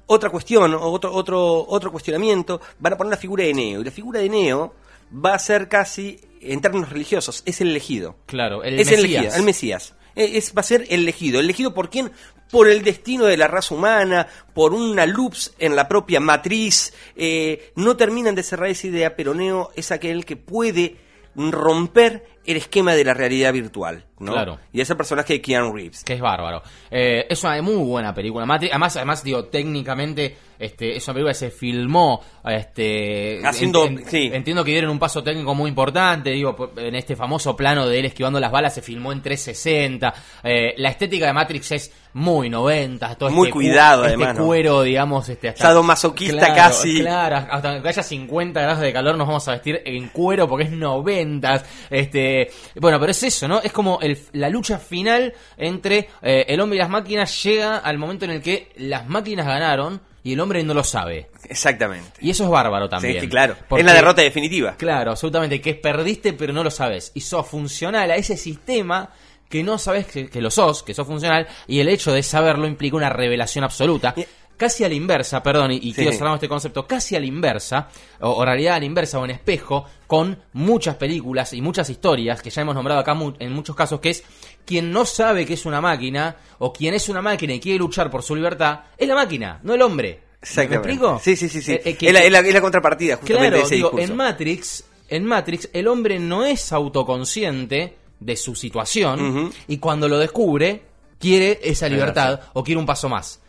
[0.06, 2.60] otra cuestión, otro, otro, otro cuestionamiento.
[2.78, 3.80] Van a poner la figura de Neo.
[3.80, 4.74] Y la figura de Neo
[5.14, 8.16] va a ser casi, en términos religiosos, es el elegido.
[8.26, 9.10] Claro, el es el Mesías.
[9.20, 9.94] elegido, el Mesías.
[10.16, 11.38] Eh, Es, va a ser el elegido.
[11.38, 12.12] ¿El elegido por quién?
[12.52, 16.94] Por el destino de la raza humana, por una loops en la propia matriz.
[17.16, 20.98] Eh, no terminan de cerrar esa idea, pero Neo es aquel que puede
[21.34, 24.04] romper el esquema de la realidad virtual.
[24.18, 24.32] ¿no?
[24.34, 24.58] Claro.
[24.72, 26.04] Y es el personaje de Keanu Reeves.
[26.04, 26.62] Que es bárbaro.
[26.92, 28.46] Eh, es una muy buena película.
[28.48, 34.30] Además, además, digo, técnicamente, este, es una película que se filmó, este, Haciendo- sí.
[34.32, 38.04] entiendo que dieron un paso técnico muy importante, digo, en este famoso plano de él
[38.06, 40.14] esquivando las balas se filmó en 360.
[40.44, 44.38] Eh, la estética de Matrix es muy 90, todo Muy este cu- cuidado, este además,
[44.38, 44.46] ¿no?
[44.46, 47.00] cuero, digamos, este, hasta Sadomasoquista Claro, casi.
[47.00, 50.66] Claro, hasta que haya 50 grados de calor nos vamos a vestir en cuero porque
[50.66, 51.62] es 90.
[51.90, 52.31] Este,
[52.76, 53.60] bueno, pero es eso, ¿no?
[53.62, 57.98] Es como el- la lucha final entre eh, el hombre y las máquinas llega al
[57.98, 61.30] momento en el que las máquinas ganaron y el hombre no lo sabe.
[61.48, 62.10] Exactamente.
[62.20, 63.14] Y eso es bárbaro también.
[63.14, 63.56] Sí, sí, claro.
[63.68, 64.76] Porque- Es la derrota definitiva.
[64.76, 67.10] Claro, absolutamente, que perdiste pero no lo sabes.
[67.14, 69.10] Y sos funcional a ese sistema
[69.48, 72.66] que no sabes que, que lo sos, que sos funcional, y el hecho de saberlo
[72.66, 74.14] implica una revelación absoluta.
[74.56, 75.94] Casi a la inversa, perdón, y, y Sí.
[75.94, 77.88] quiero cerrar este concepto, casi a la inversa,
[78.20, 82.40] o, o realidad a la inversa o en espejo, con muchas películas y muchas historias
[82.42, 84.22] que ya hemos nombrado acá mu- en muchos casos, que es
[84.64, 88.10] quien no sabe que es una máquina, o quien es una máquina y quiere luchar
[88.10, 90.20] por su libertad, es la máquina, no el hombre.
[90.56, 91.20] ¿Me explico?
[91.22, 91.62] Sí, sí, sí.
[91.62, 91.72] sí.
[91.72, 93.88] Eh, eh, que- es, la, es la- es la contrapartida, justamente, Claro, de ese digo,
[93.90, 94.10] discurso.
[94.12, 100.18] en Matrix, en Matrix el hombre no es autoconsciente de su situación y cuando lo
[100.18, 100.82] descubre
[101.18, 103.40] quiere esa Sí, libertad o quiere un paso más.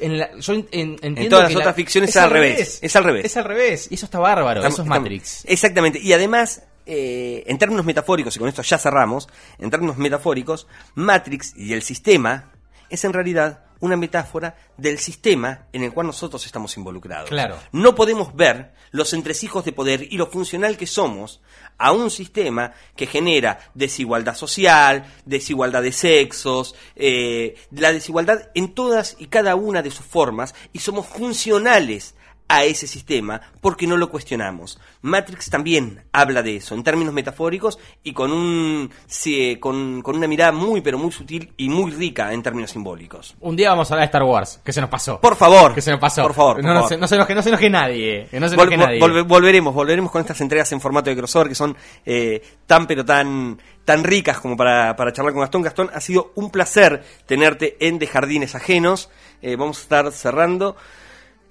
[0.00, 3.04] En la- yo en- todas que las la- otras ficciones es al revés, es al
[3.04, 3.24] revés.
[3.26, 3.88] Es al revés.
[3.90, 4.60] Y eso está bárbaro.
[4.60, 5.44] Estamos- eso es estamos- Matrix.
[5.46, 5.98] Exactamente.
[5.98, 9.28] Y además, eh, en términos metafóricos, y con esto ya cerramos,
[9.58, 12.51] en términos metafóricos, Matrix y el sistema
[12.92, 17.28] es en realidad una metáfora del sistema en el cual nosotros estamos involucrados.
[17.28, 17.58] Claro.
[17.72, 21.40] No podemos ver los entresijos de poder y lo funcional que somos
[21.78, 29.16] a un sistema que genera desigualdad social, desigualdad de sexos, eh, la desigualdad en todas
[29.18, 32.14] y cada una de sus formas y somos funcionales
[32.48, 34.78] a ese sistema porque no lo cuestionamos.
[35.00, 40.26] Matrix también habla de eso en términos metafóricos y con un sí, con, con una
[40.28, 43.34] mirada muy pero muy sutil y muy rica en términos simbólicos.
[43.40, 45.18] Un día vamos a hablar de Star Wars, que se nos pasó.
[45.20, 46.22] Por favor, que se nos pasó.
[46.22, 46.88] Por favor, por no, favor.
[46.90, 48.26] Se, no, se enoje, no se enoje nadie.
[48.30, 49.00] Que no se enoje vol- nadie.
[49.00, 51.74] volve- volveremos, volveremos con estas entregas en formato de crossover que son
[52.04, 55.62] eh, tan pero tan tan ricas como para, para charlar con Gastón.
[55.62, 59.10] Gastón, ha sido un placer tenerte en De Jardines Ajenos.
[59.40, 60.76] Eh, vamos a estar cerrando.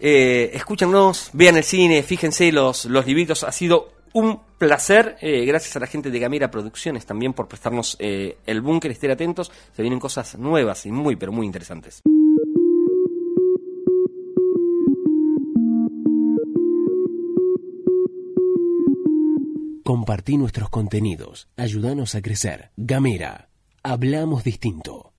[0.04, 3.44] Eh, escúchanos, vean el cine, fíjense los, los libritos.
[3.44, 5.18] Ha sido un placer.
[5.22, 8.90] eh, gracias a la gente de Gamera Producciones también por prestarnos eh, el búnker.
[8.90, 12.02] Estén atentos, se vienen cosas nuevas y muy, pero muy interesantes.
[19.84, 21.48] Compartí nuestros contenidos.
[21.58, 22.72] Ayúdanos a crecer.
[22.76, 23.50] Gamera.
[23.84, 25.11] Hablamos distinto.